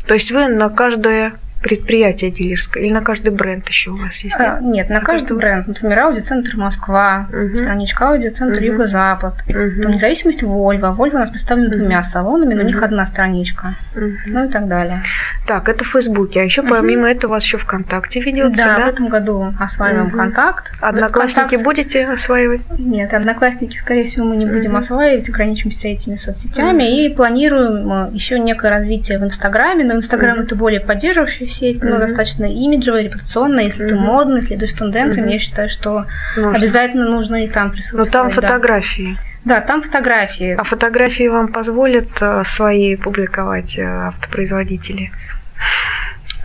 То 0.08 0.14
есть 0.14 0.32
вы 0.32 0.48
на 0.48 0.70
каждое 0.70 1.34
предприятие 1.62 2.32
дилерское 2.32 2.84
или 2.84 2.92
на 2.92 3.02
каждый 3.02 3.30
бренд 3.32 3.68
еще 3.70 3.92
у 3.92 3.98
вас 3.98 4.18
есть? 4.20 4.36
А, 4.40 4.60
нет, 4.62 4.90
на, 4.90 4.96
на 4.96 5.02
каждый, 5.02 5.28
каждый 5.28 5.38
бренд. 5.38 5.68
Например, 5.68 6.00
аудиоцентр 6.00 6.58
Москва, 6.58 7.28
угу. 7.30 7.58
страничка 7.58 8.10
аудиоцентр 8.10 8.58
угу. 8.58 8.66
Юго-Запад. 8.66 9.36
Угу. 9.48 9.84
Там 9.84 9.92
независимость 9.92 10.44
Вольво. 10.44 10.92
Вольво 10.92 11.18
у 11.18 11.20
нас 11.20 11.30
представлена 11.30 11.68
угу. 11.70 11.78
двумя 11.78 12.04
салонами, 12.04 12.54
но 12.54 12.62
угу. 12.62 12.70
у 12.70 12.72
них 12.72 12.82
одна 12.82 13.06
страничка. 13.06 13.76
Угу. 13.96 14.12
Ну 14.28 14.46
и 14.46 14.50
так 14.50 14.68
далее. 14.68 15.04
Так, 15.48 15.70
это 15.70 15.84
в 15.84 15.88
Фейсбуке. 15.88 16.42
А 16.42 16.44
еще 16.44 16.64
помимо 16.64 17.10
этого 17.10 17.32
у 17.32 17.34
вас 17.36 17.44
еще 17.44 17.58
ВКонтакте 17.58 18.22
ведется, 18.22 18.64
Да, 18.64 18.78
да? 18.78 18.86
в 18.86 18.90
этом 18.90 19.08
году 19.10 19.54
осваиваем 19.60 20.08
Мгм. 20.08 20.18
контакт. 20.18 20.72
Одноклассники 20.82 21.56
Контакт- 21.56 21.64
будете 21.64 22.06
осваивать? 22.08 22.62
Нет, 22.78 23.14
одноклассники, 23.14 23.78
скорее 23.78 24.06
всего, 24.06 24.26
мы 24.26 24.36
не 24.36 24.46
будем 24.46 24.72
Мгм. 24.72 24.80
осваивать, 24.80 25.30
ограничимся 25.30 25.90
этими 25.90 26.16
соцсетями 26.16 27.06
и 27.06 27.14
планируем 27.14 28.14
еще 28.14 28.40
некое 28.40 28.70
развитие 28.72 29.20
в 29.20 29.24
Инстаграме. 29.24 29.84
Но 29.84 29.96
Инстаграм 29.96 30.38
Мгм. 30.38 30.46
это 30.46 30.56
более 30.56 30.80
поддерживающая 30.80 31.48
сеть, 31.52 31.84
но 31.84 31.92
Мгм. 31.92 32.00
достаточно 32.00 32.46
имиджевая, 32.46 33.04
репутационная. 33.04 33.66
Если 33.66 33.88
ты 33.88 33.96
Мгм. 33.96 34.04
модный, 34.06 34.42
следуешь 34.42 34.74
тенденциям, 34.74 35.26
Мгм. 35.26 35.34
я 35.34 35.40
считаю, 35.40 35.70
что 35.70 36.06
Нужно. 36.36 36.56
обязательно 36.58 37.06
нужно 37.10 37.44
и 37.44 37.48
там 37.48 37.68
Но 37.68 37.74
присутствовать. 37.74 38.12
там 38.12 38.28
да. 38.30 38.34
фотографии. 38.34 39.18
Да, 39.46 39.60
там 39.62 39.82
фотографии. 39.82 40.56
А 40.58 40.64
фотографии 40.64 41.28
вам 41.28 41.48
позволят 41.48 42.10
э, 42.22 42.44
свои 42.46 42.96
публиковать 42.96 43.78
э, 43.78 43.84
автопроизводители? 43.84 45.12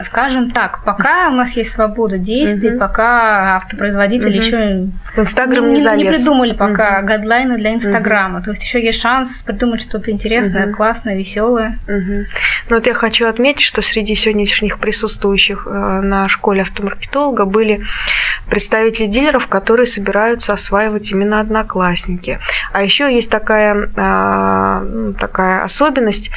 Скажем 0.05 0.51
так, 0.51 0.85
пока 0.85 1.29
у 1.29 1.33
нас 1.33 1.53
есть 1.53 1.71
свобода 1.71 2.19
действий, 2.19 2.71
Мгм. 2.71 2.79
пока 2.81 3.57
автопроизводители 3.57 4.37
Мгм. 4.37 4.47
еще 4.47 4.89
Инстаграм 5.17 5.69
не, 5.69 5.77
не, 5.79 5.83
залез. 5.83 6.17
придумали 6.17 6.53
пока 6.53 6.99
Мгм. 6.99 7.07
гайдлайны 7.07 7.57
для 7.57 7.73
Инстаграма. 7.75 8.43
То 8.43 8.51
есть 8.51 8.63
еще 8.63 8.85
есть 8.85 9.01
шанс 9.01 9.43
придумать 9.43 9.81
что-то 9.81 10.11
интересное, 10.11 10.67
Мгм. 10.67 10.75
классное, 10.75 11.17
веселое. 11.17 11.79
Мгм. 11.87 12.27
Ну 12.69 12.77
вот 12.77 12.87
я 12.87 12.93
хочу 12.95 13.27
отметить, 13.27 13.63
что 13.65 13.81
среди 13.81 14.15
сегодняшних 14.15 14.79
присутствующих 14.81 15.67
э, 15.67 16.01
на 16.03 16.29
школе 16.29 16.63
автомаркетолога 16.63 17.47
были 17.47 17.83
представители 18.49 19.07
дилеров, 19.07 19.49
которые 19.49 19.87
собираются 19.87 20.53
осваивать 20.53 21.11
именно 21.11 21.41
одноклассники. 21.41 22.39
А 22.73 22.83
еще 22.83 23.13
есть 23.13 23.31
такая, 23.31 23.91
а, 23.97 24.81
ну, 24.81 25.13
такая 25.15 25.63
особенность 25.65 26.31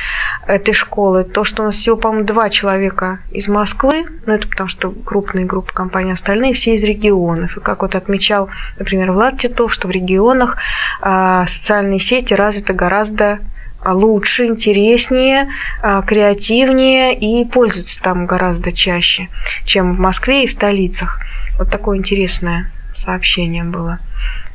этой 0.47 0.73
школы, 0.73 1.23
то, 1.23 1.43
что 1.43 1.63
у 1.63 1.65
нас 1.67 1.75
всего, 1.75 1.95
по-моему, 1.95 2.25
два 2.25 2.49
человека 2.49 3.19
из 3.31 3.47
Москвы, 3.47 4.05
ну 4.25 4.33
это 4.33 4.47
потому 4.47 4.67
что 4.67 4.91
крупные 4.91 5.45
группы 5.45 5.73
компаний, 5.73 6.11
остальные 6.11 6.53
все 6.53 6.75
из 6.75 6.83
регионов. 6.83 7.57
И 7.57 7.59
как 7.59 7.81
вот 7.81 7.95
отмечал, 7.95 8.49
например, 8.77 9.11
Влад 9.11 9.37
Титов, 9.37 9.73
что 9.73 9.87
в 9.87 9.91
регионах 9.91 10.57
а, 11.01 11.45
социальные 11.47 11.99
сети 11.99 12.33
развиты 12.33 12.73
гораздо 12.73 13.39
лучше, 13.85 14.45
интереснее, 14.45 15.47
а, 15.81 16.01
креативнее 16.01 17.15
и 17.15 17.45
пользуются 17.45 18.01
там 18.01 18.25
гораздо 18.25 18.71
чаще, 18.71 19.29
чем 19.65 19.95
в 19.95 19.99
Москве 19.99 20.43
и 20.43 20.47
в 20.47 20.51
столицах. 20.51 21.19
Вот 21.59 21.69
такое 21.69 21.97
интересное 21.97 22.71
сообщение 22.97 23.65
было. 23.65 23.99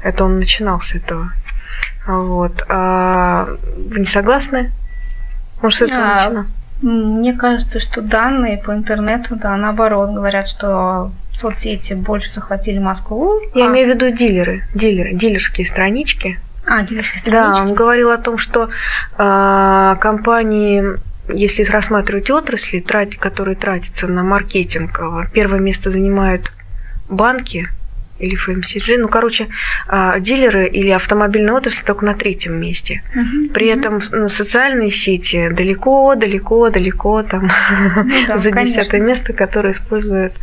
Это 0.03 0.25
он 0.25 0.39
начинал 0.39 0.81
с 0.81 0.95
этого. 0.95 1.31
Вот. 2.07 2.65
А 2.69 3.47
вы 3.77 4.01
не 4.01 4.07
согласны? 4.07 4.73
Может, 5.63 5.79
с 5.79 5.83
этого 5.83 6.01
А, 6.03 6.25
начинал? 6.25 6.45
Мне 6.83 7.35
кажется, 7.35 7.79
что 7.79 8.01
данные 8.01 8.57
по 8.59 8.73
интернету, 8.73 9.37
да, 9.37 9.55
наоборот, 9.57 10.11
говорят, 10.11 10.49
что 10.49 11.13
соцсети 11.37 11.93
больше 11.93 12.33
захватили 12.33 12.79
Москву. 12.79 13.39
Я 13.55 13.67
а, 13.67 13.71
имею 13.71 13.87
в 13.93 13.95
виду 13.95 14.11
дилеры, 14.11 14.67
дилеры, 14.75 15.13
дилерские 15.15 15.67
странички. 15.67 16.41
а, 16.67 16.83
дилерские 16.83 17.23
Да, 17.33 17.53
странички. 17.53 17.61
он 17.71 17.75
говорил 17.75 18.11
о 18.11 18.17
том, 18.19 18.39
что 18.39 18.71
а, 19.19 19.97
компании, 19.97 20.83
если 21.29 21.65
рассматривать 21.65 22.31
отрасли, 22.31 22.81
трат- 22.81 23.17
которые 23.19 23.57
тратятся 23.57 24.07
на 24.07 24.23
маркетинг, 24.23 24.99
а, 25.01 25.27
первое 25.33 25.61
место 25.61 25.91
занимают 25.91 26.51
банки 27.15 27.69
или 28.19 28.37
FMCG. 28.37 28.99
Ну, 28.99 29.09
короче, 29.09 29.49
а, 29.89 30.19
дилеры 30.21 30.69
или 30.69 30.91
автомобильная 30.91 31.55
отрасль 31.55 31.85
только 31.85 32.05
на 32.05 32.15
третьем 32.15 32.61
месте. 32.61 33.03
Мгм, 33.15 33.49
При 33.49 33.73
мгм. 33.73 33.79
этом 33.79 34.29
социальные 34.29 34.91
сети 34.91 35.49
далеко, 35.51 36.15
далеко, 36.15 36.71
далеко 36.71 37.23
там 37.23 37.51
Ну 38.05 38.27
да, 38.29 38.39
за 38.39 38.53
десятое 38.53 39.01
место, 39.01 39.33
которое 39.33 39.73
используют. 39.73 40.35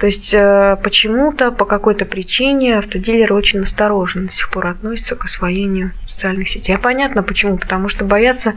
То 0.00 0.06
есть 0.06 0.32
э, 0.34 0.76
почему-то, 0.82 1.52
по 1.52 1.64
какой-то 1.64 2.06
причине 2.06 2.78
автодилеры 2.78 3.34
очень 3.34 3.62
осторожно 3.62 4.22
до 4.22 4.32
сих 4.32 4.50
пор 4.50 4.68
относятся 4.68 5.14
к 5.14 5.26
освоению 5.26 5.92
социальных 6.06 6.48
сетей. 6.48 6.74
А 6.74 6.78
понятно 6.78 7.22
почему, 7.22 7.58
потому 7.58 7.88
что 7.88 8.04
боятся 8.04 8.54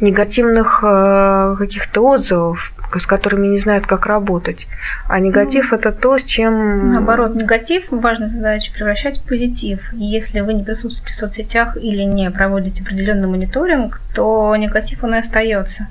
негативных 0.00 0.80
э, 0.82 1.56
каких-то 1.58 2.00
отзывов, 2.00 2.72
с 2.96 3.06
которыми 3.06 3.48
не 3.48 3.58
знают, 3.58 3.86
как 3.86 4.06
работать. 4.06 4.66
А 5.08 5.20
негатив 5.20 5.72
это 5.72 5.92
то, 5.92 6.16
с 6.16 6.24
чем... 6.24 6.92
Наоборот, 6.92 7.34
негатив 7.34 7.84
важная 7.90 8.28
задача 8.28 8.72
превращать 8.72 9.18
в 9.18 9.22
позитив. 9.28 9.92
И 9.92 10.04
если 10.04 10.40
вы 10.40 10.54
не 10.54 10.64
присутствуете 10.64 11.12
в 11.12 11.16
соцсетях 11.16 11.76
или 11.76 12.02
не 12.02 12.30
проводите 12.30 12.82
определенный 12.82 13.28
мониторинг, 13.28 14.00
то 14.14 14.54
негатив 14.56 15.04
он 15.04 15.14
и 15.14 15.18
остается. 15.18 15.88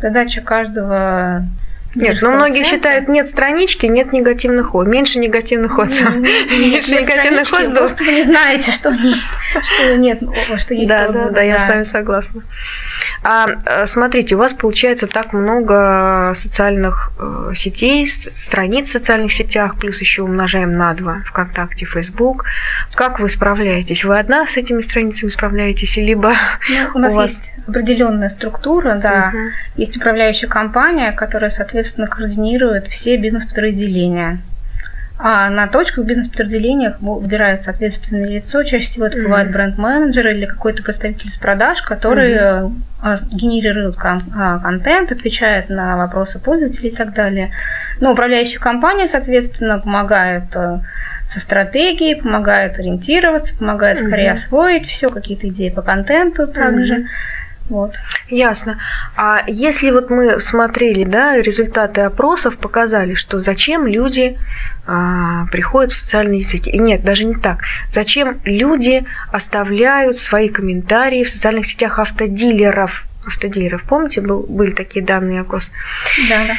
Задача 0.00 0.40
каждого 0.40 1.44
Нет, 1.94 2.22
но 2.22 2.30
многие 2.30 2.64
считают, 2.64 3.08
нет 3.08 3.28
странички, 3.28 3.86
нет 3.86 4.12
негативных 4.12 4.74
отзывов. 4.74 4.94
Меньше 4.94 5.18
негативных 5.18 5.78
отзывов. 5.78 6.16
Нет, 6.16 6.50
Меньше 6.50 6.90
негативных 6.92 7.52
отзывов. 7.52 7.78
Просто 7.78 8.04
вы 8.04 8.12
не 8.12 8.24
знаете, 8.24 8.70
что, 8.72 8.90
они, 8.90 9.14
что 9.62 9.96
нет, 9.96 10.22
что 10.58 10.74
есть 10.74 10.88
Да, 10.88 11.08
да, 11.08 11.08
отзывы, 11.08 11.30
да, 11.32 11.42
я 11.42 11.58
с 11.60 11.68
вами 11.68 11.82
согласна. 11.82 12.42
А 13.22 13.46
э, 13.66 13.86
смотрите, 13.86 14.34
у 14.34 14.38
вас 14.38 14.52
получается 14.52 15.06
так 15.06 15.32
много 15.32 16.32
социальных 16.36 17.12
э, 17.18 17.52
сетей, 17.54 18.06
страниц 18.06 18.88
в 18.88 18.92
социальных 18.92 19.32
сетях, 19.32 19.76
плюс 19.78 20.00
еще 20.00 20.22
умножаем 20.22 20.72
на 20.72 20.94
два 20.94 21.22
ВКонтакте, 21.26 21.84
Фейсбук. 21.86 22.44
Как 22.94 23.20
вы 23.20 23.28
справляетесь? 23.28 24.04
Вы 24.04 24.18
одна 24.18 24.46
с 24.46 24.56
этими 24.56 24.80
страницами 24.80 25.30
справляетесь, 25.30 25.96
либо 25.96 26.34
Ну, 26.68 26.90
у 26.94 26.98
нас 26.98 27.12
у 27.12 27.16
вас- 27.16 27.30
есть 27.32 27.52
определенная 27.66 28.30
структура, 28.30 28.94
да. 28.94 29.30
Мгм. 29.32 29.48
Есть 29.76 29.96
управляющая 29.96 30.48
компания, 30.48 31.12
которая, 31.12 31.50
соответственно, 31.50 32.06
координирует 32.06 32.88
все 32.88 33.16
бизнес-подразделения. 33.16 34.40
А 35.22 35.50
на 35.50 35.66
точках 35.66 36.06
бизнес-подразделениях 36.06 36.96
выбирается 37.00 37.70
ответственное 37.70 38.24
лицо. 38.28 38.62
Чаще 38.62 38.86
всего 38.86 39.04
это 39.04 39.18
бывает 39.18 39.50
бренд-менеджер 39.52 40.28
или 40.28 40.46
какой-то 40.46 40.82
представитель 40.82 41.28
с 41.28 41.36
продаж, 41.36 41.82
который 41.82 42.38
а, 42.38 42.70
генерирует 43.30 43.96
кон- 43.96 44.32
а, 44.34 44.58
контент, 44.60 45.12
отвечает 45.12 45.68
на 45.68 45.96
вопросы 45.98 46.38
пользователей 46.38 46.88
и 46.88 46.94
так 46.96 47.12
далее. 47.12 47.50
Но 48.00 48.12
управляющая 48.12 48.60
компания, 48.60 49.08
соответственно, 49.08 49.78
помогает 49.78 50.44
э, 50.54 50.78
со 51.26 51.40
стратегией, 51.40 52.14
помогает 52.20 52.78
ориентироваться, 52.78 53.54
помогает 53.56 53.98
скорее 53.98 54.30
Мгм. 54.30 54.38
освоить 54.38 54.86
все, 54.86 55.10
какие-то 55.10 55.48
идеи 55.48 55.68
по 55.68 55.82
контенту 55.82 56.46
также. 56.46 56.94
Мгм. 56.94 57.06
Вот. 57.70 57.92
Ясно. 58.28 58.78
А 59.16 59.44
если 59.46 59.90
вот 59.92 60.10
мы 60.10 60.40
смотрели, 60.40 61.04
да, 61.04 61.36
результаты 61.40 62.00
опросов 62.02 62.58
показали, 62.58 63.14
что 63.14 63.38
зачем 63.38 63.86
люди 63.86 64.36
а, 64.86 65.46
приходят 65.52 65.92
в 65.92 65.96
социальные 65.96 66.42
сети. 66.42 66.68
И 66.68 66.78
нет, 66.78 67.04
даже 67.04 67.24
не 67.24 67.36
так. 67.36 67.62
Зачем 67.90 68.40
люди 68.44 69.04
оставляют 69.30 70.18
свои 70.18 70.48
комментарии 70.48 71.22
в 71.22 71.30
социальных 71.30 71.66
сетях 71.66 72.00
автодилеров? 72.00 73.04
Автодилеров, 73.24 73.84
помните, 73.84 74.20
был, 74.20 74.44
были 74.48 74.72
такие 74.72 75.04
данные 75.04 75.42
опрос? 75.42 75.70
Да, 76.28 76.46
да. 76.46 76.54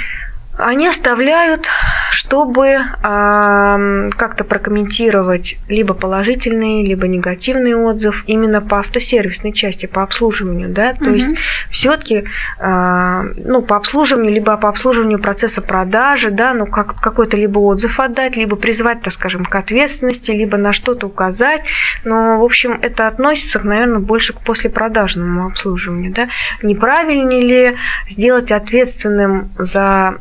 Они 0.57 0.87
оставляют, 0.87 1.67
чтобы 2.11 2.77
а, 3.01 4.09
как-то 4.17 4.43
прокомментировать 4.43 5.57
либо 5.69 5.93
положительный, 5.93 6.85
либо 6.85 7.07
негативный 7.07 7.73
отзыв 7.73 8.23
именно 8.27 8.61
по 8.61 8.79
автосервисной 8.79 9.53
части, 9.53 9.85
по 9.85 10.03
обслуживанию, 10.03 10.69
да, 10.69 10.93
то 10.93 11.05
Мгм. 11.05 11.13
есть 11.13 11.29
все-таки, 11.71 12.25
ну, 12.59 13.61
по 13.61 13.75
обслуживанию, 13.75 14.33
либо 14.33 14.55
по 14.57 14.69
обслуживанию 14.69 15.19
процесса 15.19 15.61
продажи, 15.61 16.31
да, 16.31 16.53
ну, 16.53 16.65
как, 16.65 16.99
какой-то 17.01 17.37
либо 17.37 17.59
отзыв 17.59 17.99
отдать, 17.99 18.35
либо 18.35 18.55
призвать, 18.55 19.01
так 19.01 19.13
скажем, 19.13 19.45
к 19.45 19.55
ответственности, 19.55 20.31
либо 20.31 20.57
на 20.57 20.73
что-то 20.73 21.07
указать, 21.07 21.61
но, 22.03 22.39
в 22.39 22.43
общем, 22.43 22.77
это 22.81 23.07
относится, 23.07 23.59
наверное, 23.65 23.99
больше 23.99 24.33
к 24.33 24.41
послепродажному 24.41 25.47
обслуживанию, 25.47 26.11
да, 26.11 26.27
неправильнее 26.61 27.41
ли 27.41 27.77
сделать 28.09 28.51
ответственным 28.51 29.49
за 29.57 29.81
а, 29.81 30.15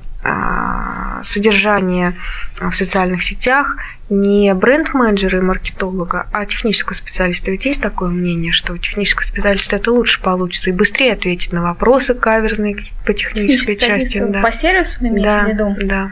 содержание 1.24 2.14
в 2.60 2.72
социальных 2.72 3.22
сетях 3.22 3.76
не 4.10 4.52
бренд-менеджера 4.54 5.38
и 5.38 5.40
маркетолога, 5.40 6.26
а 6.32 6.44
технического 6.44 6.94
специалиста. 6.94 7.52
Ведь 7.52 7.64
есть 7.64 7.80
такое 7.80 8.10
мнение, 8.10 8.52
что 8.52 8.72
у 8.72 8.78
технического 8.78 9.24
специалиста 9.24 9.76
это 9.76 9.92
лучше 9.92 10.20
получится 10.20 10.70
и 10.70 10.72
быстрее 10.72 11.12
ответить 11.12 11.52
на 11.52 11.62
вопросы 11.62 12.14
каверзные 12.14 12.76
по 13.06 13.14
технической 13.14 13.76
части. 13.76 14.18
Да. 14.18 14.42
По 14.42 14.52
сервису 14.52 14.98
вы 15.00 15.08
имеете 15.08 15.30
да, 15.30 15.44
в 15.44 15.48
виду? 15.48 15.76
да. 15.82 16.10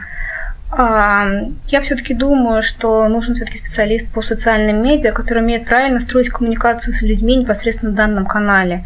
А, 0.71 1.27
Я 1.67 1.81
все-таки 1.81 2.13
думаю, 2.13 2.63
что 2.63 3.07
нужен 3.09 3.35
все-таки 3.35 3.57
специалист 3.57 4.07
по 4.07 4.21
социальным 4.21 4.81
медиа, 4.83 5.11
который 5.11 5.43
умеет 5.43 5.65
правильно 5.65 5.99
строить 5.99 6.29
коммуникацию 6.29 6.93
с 6.93 7.01
людьми 7.01 7.35
непосредственно 7.35 7.91
в 7.91 7.95
данном 7.95 8.25
канале. 8.25 8.85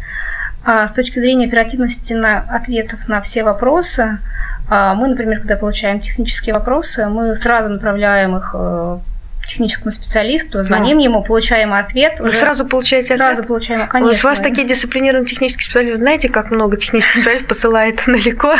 А 0.64 0.88
С 0.88 0.92
точки 0.92 1.18
зрения 1.18 1.46
оперативности 1.46 2.14
на 2.14 2.38
ответов 2.38 3.06
на 3.06 3.20
все 3.20 3.44
вопросы, 3.44 4.00
а, 4.02 4.18
мы, 4.68 5.08
например, 5.08 5.40
когда 5.40 5.56
получаем 5.56 6.00
технические 6.00 6.54
вопросы, 6.54 7.06
мы 7.06 7.34
сразу 7.34 7.68
направляем 7.68 8.36
их 8.36 8.54
э, 8.54 8.98
техническому 9.46 9.92
специалисту, 9.92 10.62
звоним 10.62 10.98
ему, 10.98 11.22
получаем 11.22 11.72
ответ. 11.72 12.20
Вы 12.20 12.32
сразу 12.32 12.66
получаете 12.66 13.14
ответ? 13.14 13.28
Сразу 13.28 13.44
получаем, 13.44 13.88
конечно. 13.88 14.28
У 14.28 14.30
вас 14.30 14.40
такие 14.40 14.66
дисциплинированные 14.66 15.28
технические 15.28 15.64
специалисты. 15.64 15.96
Знаете, 15.98 16.28
как 16.28 16.50
много 16.50 16.76
технических 16.76 17.16
специалистов 17.16 17.48
посылает 17.48 18.02
далеко 18.06 18.54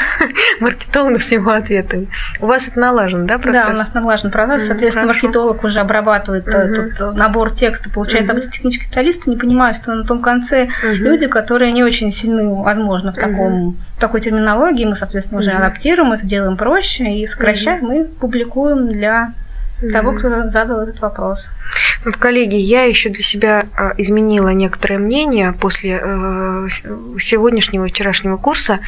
маркетологов 0.60 1.22
с 1.22 1.32
его 1.32 1.50
ответами? 1.50 2.08
У 2.40 2.46
вас 2.46 2.68
это 2.68 2.78
налажено, 2.78 3.26
да, 3.26 3.38
процесс? 3.38 3.64
Да, 3.64 3.72
у 3.72 3.76
нас 3.76 3.94
налажен 3.94 4.30
процесс. 4.30 4.66
Соответственно, 4.66 5.06
маркетолог 5.06 5.64
уже 5.64 5.80
обрабатывает 5.80 6.46
этот 6.48 7.16
набор 7.16 7.54
текста, 7.54 7.90
получается, 7.90 8.32
обычно 8.32 8.52
технические 8.52 8.86
специалисты 8.86 9.30
не 9.30 9.36
понимают, 9.36 9.78
что 9.78 9.94
на 9.94 10.04
том 10.04 10.22
конце 10.22 10.68
люди, 10.82 11.26
которые 11.26 11.72
не 11.72 11.82
очень 11.82 12.12
сильны, 12.12 12.54
возможно, 12.62 13.12
в 13.12 13.16
таком 13.16 13.76
в 13.96 14.00
такой 14.00 14.20
терминологии, 14.20 14.84
мы, 14.84 14.96
соответственно, 14.96 15.40
уже 15.40 15.50
адаптируем 15.50 16.12
это, 16.12 16.26
делаем 16.26 16.56
проще 16.56 17.20
и 17.20 17.26
сокращаем, 17.26 17.92
и 17.92 18.04
публикуем 18.04 18.88
для 18.92 19.32
того, 19.92 20.12
кто 20.12 20.50
задал 20.50 20.80
этот 20.80 21.00
вопрос. 21.00 21.50
Вот, 22.04 22.16
коллеги, 22.16 22.56
я 22.56 22.84
еще 22.84 23.08
для 23.08 23.22
себя 23.22 23.64
а, 23.76 23.92
изменила 23.96 24.50
некоторое 24.50 24.98
мнение 24.98 25.52
после 25.52 26.00
э, 26.02 26.68
сегодняшнего 27.18 27.86
вчерашнего 27.86 28.36
курса 28.36 28.80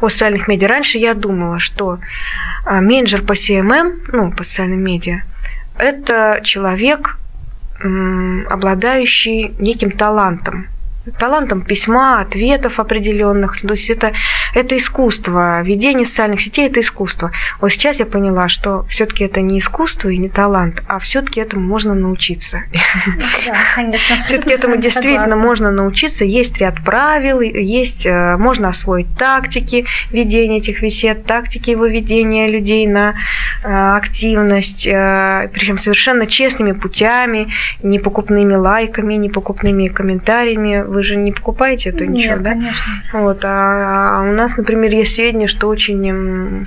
о 0.00 0.08
социальных 0.08 0.48
медиа. 0.48 0.68
Раньше 0.68 0.98
я 0.98 1.14
думала, 1.14 1.58
что 1.58 1.98
а, 2.64 2.80
менеджер 2.80 3.22
по 3.22 3.32
CMM, 3.32 4.10
ну, 4.12 4.32
по 4.32 4.44
социальным 4.44 4.80
медиа, 4.80 5.20
это 5.78 6.40
человек, 6.42 7.18
обладающий 8.48 9.54
неким 9.58 9.90
талантом 9.90 10.68
талантом 11.18 11.62
письма, 11.62 12.20
ответов 12.20 12.80
определенных. 12.80 13.60
То 13.60 13.72
есть 13.72 13.90
это, 13.90 14.12
это 14.54 14.76
искусство. 14.76 15.62
Ведение 15.62 16.06
социальных 16.06 16.40
сетей– 16.40 16.66
это 16.68 16.80
искусство. 16.80 17.30
Вот 17.60 17.70
сейчас 17.70 18.00
я 18.00 18.06
поняла, 18.06 18.48
что 18.48 18.84
все-таки 18.88 19.24
это 19.24 19.40
не 19.40 19.58
искусство 19.58 20.08
и 20.08 20.18
не 20.18 20.28
талант, 20.28 20.82
а 20.88 20.98
все-таки 20.98 21.40
этому 21.40 21.66
можно 21.66 21.94
научиться. 21.94 22.62
Да, 23.46 23.56
конечно. 23.74 24.22
Все-таки 24.24 24.54
этому 24.54 24.76
действительно 24.76 25.24
согласна. 25.24 25.44
можно 25.44 25.70
научиться. 25.70 26.24
Есть 26.24 26.58
ряд 26.58 26.82
правил, 26.84 27.40
есть, 27.40 28.06
э, 28.06 28.36
можно 28.38 28.68
освоить 28.68 29.06
тактики 29.16 29.86
ведения 30.10 30.58
этих 30.58 30.82
бесед, 30.82 31.24
тактики 31.26 31.74
выведения 31.74 32.48
людей 32.48 32.86
на 32.86 33.14
э, 33.62 33.96
активность, 33.96 34.86
э, 34.86 35.50
причем 35.52 35.78
совершенно 35.78 36.26
честными 36.26 36.72
путями, 36.72 37.52
не 37.82 37.98
покупными 37.98 38.54
лайками, 38.54 39.14
не 39.14 39.28
покупными 39.28 39.88
комментариями 39.88 40.93
вы 40.94 41.02
же 41.02 41.16
не 41.16 41.32
покупаете 41.32 41.90
это 41.90 42.06
ничего, 42.06 42.34
Нет, 42.34 42.42
да? 42.42 42.50
конечно. 42.50 42.92
Вот, 43.12 43.44
а, 43.44 44.20
а 44.20 44.22
у 44.22 44.32
нас, 44.32 44.56
например, 44.56 44.92
есть 44.92 45.14
сведения, 45.14 45.48
что 45.48 45.68
очень 45.68 46.66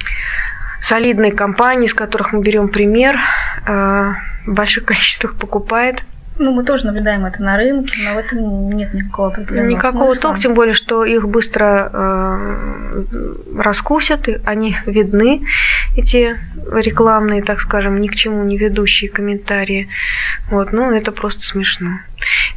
солидные 0.81 1.31
компании, 1.31 1.87
с 1.87 1.93
которых 1.93 2.33
мы 2.33 2.41
берем 2.41 2.69
пример, 2.69 3.17
а, 3.65 4.13
в 4.45 4.53
больших 4.53 4.85
количествах 4.85 5.35
покупает 5.35 6.03
ну, 6.39 6.51
мы 6.51 6.63
тоже 6.63 6.85
наблюдаем 6.85 7.25
это 7.25 7.41
на 7.41 7.57
рынке, 7.57 7.97
но 8.03 8.13
в 8.13 8.17
этом 8.17 8.71
нет 8.71 8.93
никакого 8.93 9.29
определенного 9.29 9.69
Никакого 9.69 10.05
смысла. 10.05 10.21
толка, 10.21 10.39
тем 10.39 10.53
более, 10.53 10.75
что 10.75 11.03
их 11.03 11.27
быстро 11.27 11.89
э, 11.91 13.03
раскусят, 13.57 14.27
и 14.27 14.39
они 14.45 14.77
видны, 14.85 15.47
эти 15.95 16.37
рекламные, 16.71 17.41
так 17.41 17.59
скажем, 17.59 17.99
ни 17.99 18.07
к 18.07 18.15
чему 18.15 18.43
не 18.43 18.57
ведущие 18.57 19.09
комментарии. 19.09 19.89
Вот, 20.51 20.73
ну, 20.73 20.91
это 20.91 21.11
просто 21.11 21.41
смешно. 21.41 21.99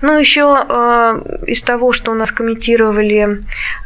Ну, 0.03 0.19
еще 0.19 0.65
э, 0.67 1.45
из 1.47 1.63
того, 1.63 1.93
что 1.93 2.13
у 2.13 2.15
нас 2.15 2.33
комментировали 2.33 3.29
э, 3.29 3.37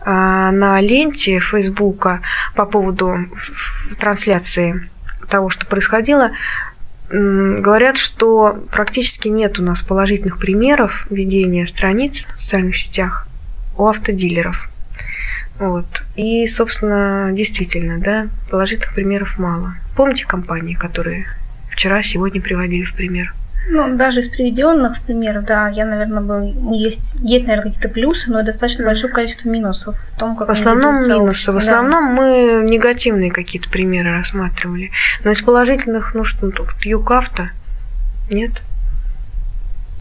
на 0.05 0.81
ленте 0.81 1.40
Фейсбука 1.40 2.20
по 2.55 2.66
поводу 2.66 3.16
трансляции 3.98 4.88
того, 5.29 5.50
что 5.50 5.66
происходило, 5.66 6.31
говорят, 7.11 7.96
что 7.96 8.64
практически 8.70 9.29
нет 9.29 9.59
у 9.59 9.62
нас 9.62 9.83
положительных 9.83 10.38
примеров 10.38 11.07
ведения 11.11 11.66
страниц 11.66 12.27
в 12.35 12.38
социальных 12.38 12.77
сетях 12.77 13.27
у 13.77 13.87
автодилеров. 13.87 14.70
Вот. 15.59 15.87
И, 16.16 16.46
собственно, 16.46 17.31
действительно, 17.33 17.98
да, 17.98 18.29
положительных 18.50 18.94
примеров 18.94 19.38
мало. 19.38 19.74
Помните 19.96 20.27
компании, 20.27 20.74
которые 20.74 21.27
вчера, 21.70 22.03
сегодня 22.03 22.40
приводили 22.40 22.85
в 22.85 22.94
пример? 22.94 23.35
Ну, 23.68 23.96
даже 23.96 24.20
из 24.20 24.29
приведенных 24.29 25.00
примеров, 25.03 25.44
да, 25.44 25.68
я, 25.68 25.87
наверное, 25.87 26.20
бы 26.20 26.77
есть, 26.77 27.16
есть, 27.20 27.46
наверное, 27.46 27.72
какие-то 27.72 27.88
плюсы, 27.88 28.31
но 28.31 28.42
достаточно 28.42 28.85
большое 28.85 29.12
количество 29.12 29.48
минусов 29.48 29.96
в 30.14 30.18
том, 30.18 30.37
как 30.37 30.48
В 30.48 30.50
основном 30.50 31.03
минусы. 31.03 31.50
В 31.50 31.57
основном 31.57 32.14
да. 32.14 32.22
мы 32.22 32.70
негативные 32.70 33.31
какие-то 33.31 33.68
примеры 33.70 34.12
рассматривали. 34.12 34.90
Но 35.24 35.31
из 35.31 35.40
положительных, 35.40 36.14
ну 36.14 36.24
что, 36.24 36.50
тут 36.50 36.72
Юкавто, 36.85 37.50
нет? 38.31 38.62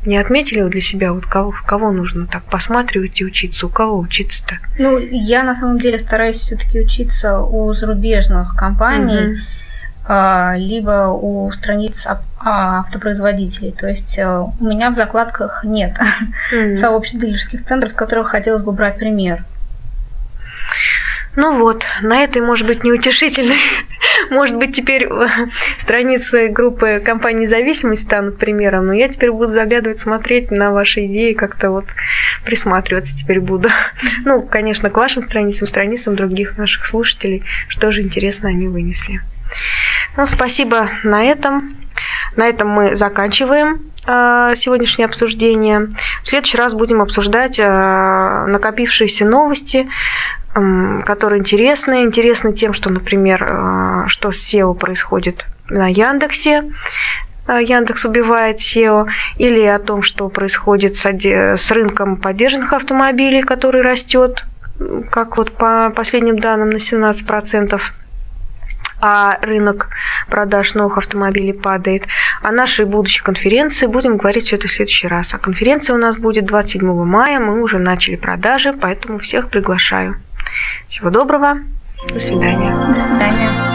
Не 0.05 0.17
отметили 0.17 0.61
вы 0.61 0.69
для 0.69 0.81
себя, 0.81 1.13
вот 1.13 1.25
кого, 1.25 1.53
кого 1.65 1.91
нужно 1.91 2.27
так 2.27 2.43
посматривать 2.43 3.21
и 3.21 3.25
учиться? 3.25 3.67
У 3.67 3.69
кого 3.69 3.99
учиться-то? 3.99 4.55
Ну, 4.77 4.97
я 4.97 5.43
на 5.43 5.55
самом 5.55 5.79
деле 5.79 5.97
стараюсь 5.97 6.41
все-таки 6.41 6.81
учиться 6.81 7.39
у 7.39 7.73
зарубежных 7.73 8.55
компаний. 8.55 9.33
Угу 9.33 9.37
либо 10.57 11.07
у 11.07 11.49
страниц 11.53 12.05
автопроизводителей. 12.43 13.71
То 13.71 13.87
есть 13.87 14.17
э, 14.17 14.25
у 14.25 14.63
меня 14.63 14.89
в 14.89 14.95
закладках 14.95 15.63
нет 15.63 15.97
mm-hmm. 16.51 16.75
сообществ 16.79 17.19
дилерских 17.19 17.65
центров, 17.65 17.91
с 17.91 17.95
которых 17.95 18.29
хотелось 18.29 18.63
бы 18.63 18.71
брать 18.71 18.97
пример. 18.97 19.43
Ну 21.35 21.57
вот, 21.57 21.85
на 22.01 22.23
этой, 22.23 22.43
может 22.43 22.67
быть, 22.67 22.83
неутешительной, 22.83 23.57
может 24.29 24.55
быть, 24.57 24.75
теперь 24.75 25.07
э, 25.09 25.27
страницы 25.79 26.49
группы 26.49 27.01
компании 27.03 27.43
«Независимость» 27.43 28.03
станут 28.03 28.37
примером, 28.37 28.85
но 28.85 28.93
я 28.93 29.09
теперь 29.09 29.31
буду 29.31 29.51
заглядывать, 29.51 29.99
смотреть 29.99 30.51
на 30.51 30.71
ваши 30.71 31.07
идеи, 31.07 31.33
как-то 31.33 31.71
вот 31.71 31.85
присматриваться 32.45 33.15
теперь 33.17 33.39
буду. 33.39 33.69
Ну, 34.25 34.41
конечно, 34.41 34.89
к 34.89 34.97
вашим 34.97 35.23
страницам, 35.23 35.67
страницам 35.67 36.15
других 36.15 36.57
наших 36.57 36.85
слушателей, 36.85 37.43
что 37.67 37.91
же 37.91 38.01
интересно 38.01 38.49
они 38.49 38.67
вынесли. 38.67 39.21
Ну, 40.15 40.25
спасибо 40.25 40.89
на 41.03 41.23
этом. 41.23 41.72
На 42.35 42.47
этом 42.47 42.69
мы 42.69 42.95
заканчиваем 42.95 43.81
э, 44.07 44.53
сегодняшнее 44.55 45.05
обсуждение. 45.05 45.89
В 46.23 46.27
следующий 46.27 46.57
раз 46.57 46.73
будем 46.73 47.01
обсуждать 47.01 47.59
э, 47.59 48.45
накопившиеся 48.47 49.25
новости, 49.25 49.87
которые 50.53 51.39
интересны. 51.39 52.03
Интересны 52.03 52.53
тем, 52.53 52.73
что, 52.73 52.89
например, 52.89 53.45
э, 53.47 54.03
что 54.07 54.31
с 54.31 54.53
SEO 54.53 54.73
происходит 54.75 55.45
на 55.69 55.87
Яндексе. 55.87 56.71
Яндекс 57.47 58.05
убивает 58.05 58.59
SEO, 58.59 59.07
или 59.37 59.65
о 59.65 59.77
том, 59.77 60.01
что 60.01 60.29
происходит 60.29 60.95
с 60.95 61.71
рынком 61.71 62.15
поддержанных 62.15 62.71
автомобилей, 62.71 63.41
который 63.41 63.81
растет, 63.81 64.45
как 65.11 65.37
вот 65.37 65.51
по 65.51 65.91
последним 65.93 66.39
данным, 66.39 66.69
на 66.69 66.77
17% 66.77 67.81
а 69.05 69.37
рынок 69.41 69.89
продаж 70.29 70.75
новых 70.75 70.97
автомобилей 70.97 71.51
падает. 71.51 72.07
О 72.41 72.53
нашей 72.53 72.85
будущей 72.85 73.21
конференции 73.21 73.85
будем 73.85 74.15
говорить 74.15 74.45
все 74.45 74.55
это 74.55 74.69
в 74.69 74.71
следующий 74.71 75.09
раз. 75.09 75.33
А 75.33 75.37
конференция 75.37 75.95
у 75.95 75.99
нас 75.99 76.15
будет 76.15 76.45
27 76.45 77.03
мая, 77.03 77.41
мы 77.41 77.61
уже 77.61 77.79
начали 77.79 78.15
продажи, 78.15 78.71
поэтому 78.71 79.19
всех 79.19 79.49
приглашаю. 79.49 80.15
Всего 80.87 81.09
доброго, 81.09 81.57
до 82.13 82.19
свидания. 82.19 82.73
До 82.93 83.01
свидания. 83.01 83.72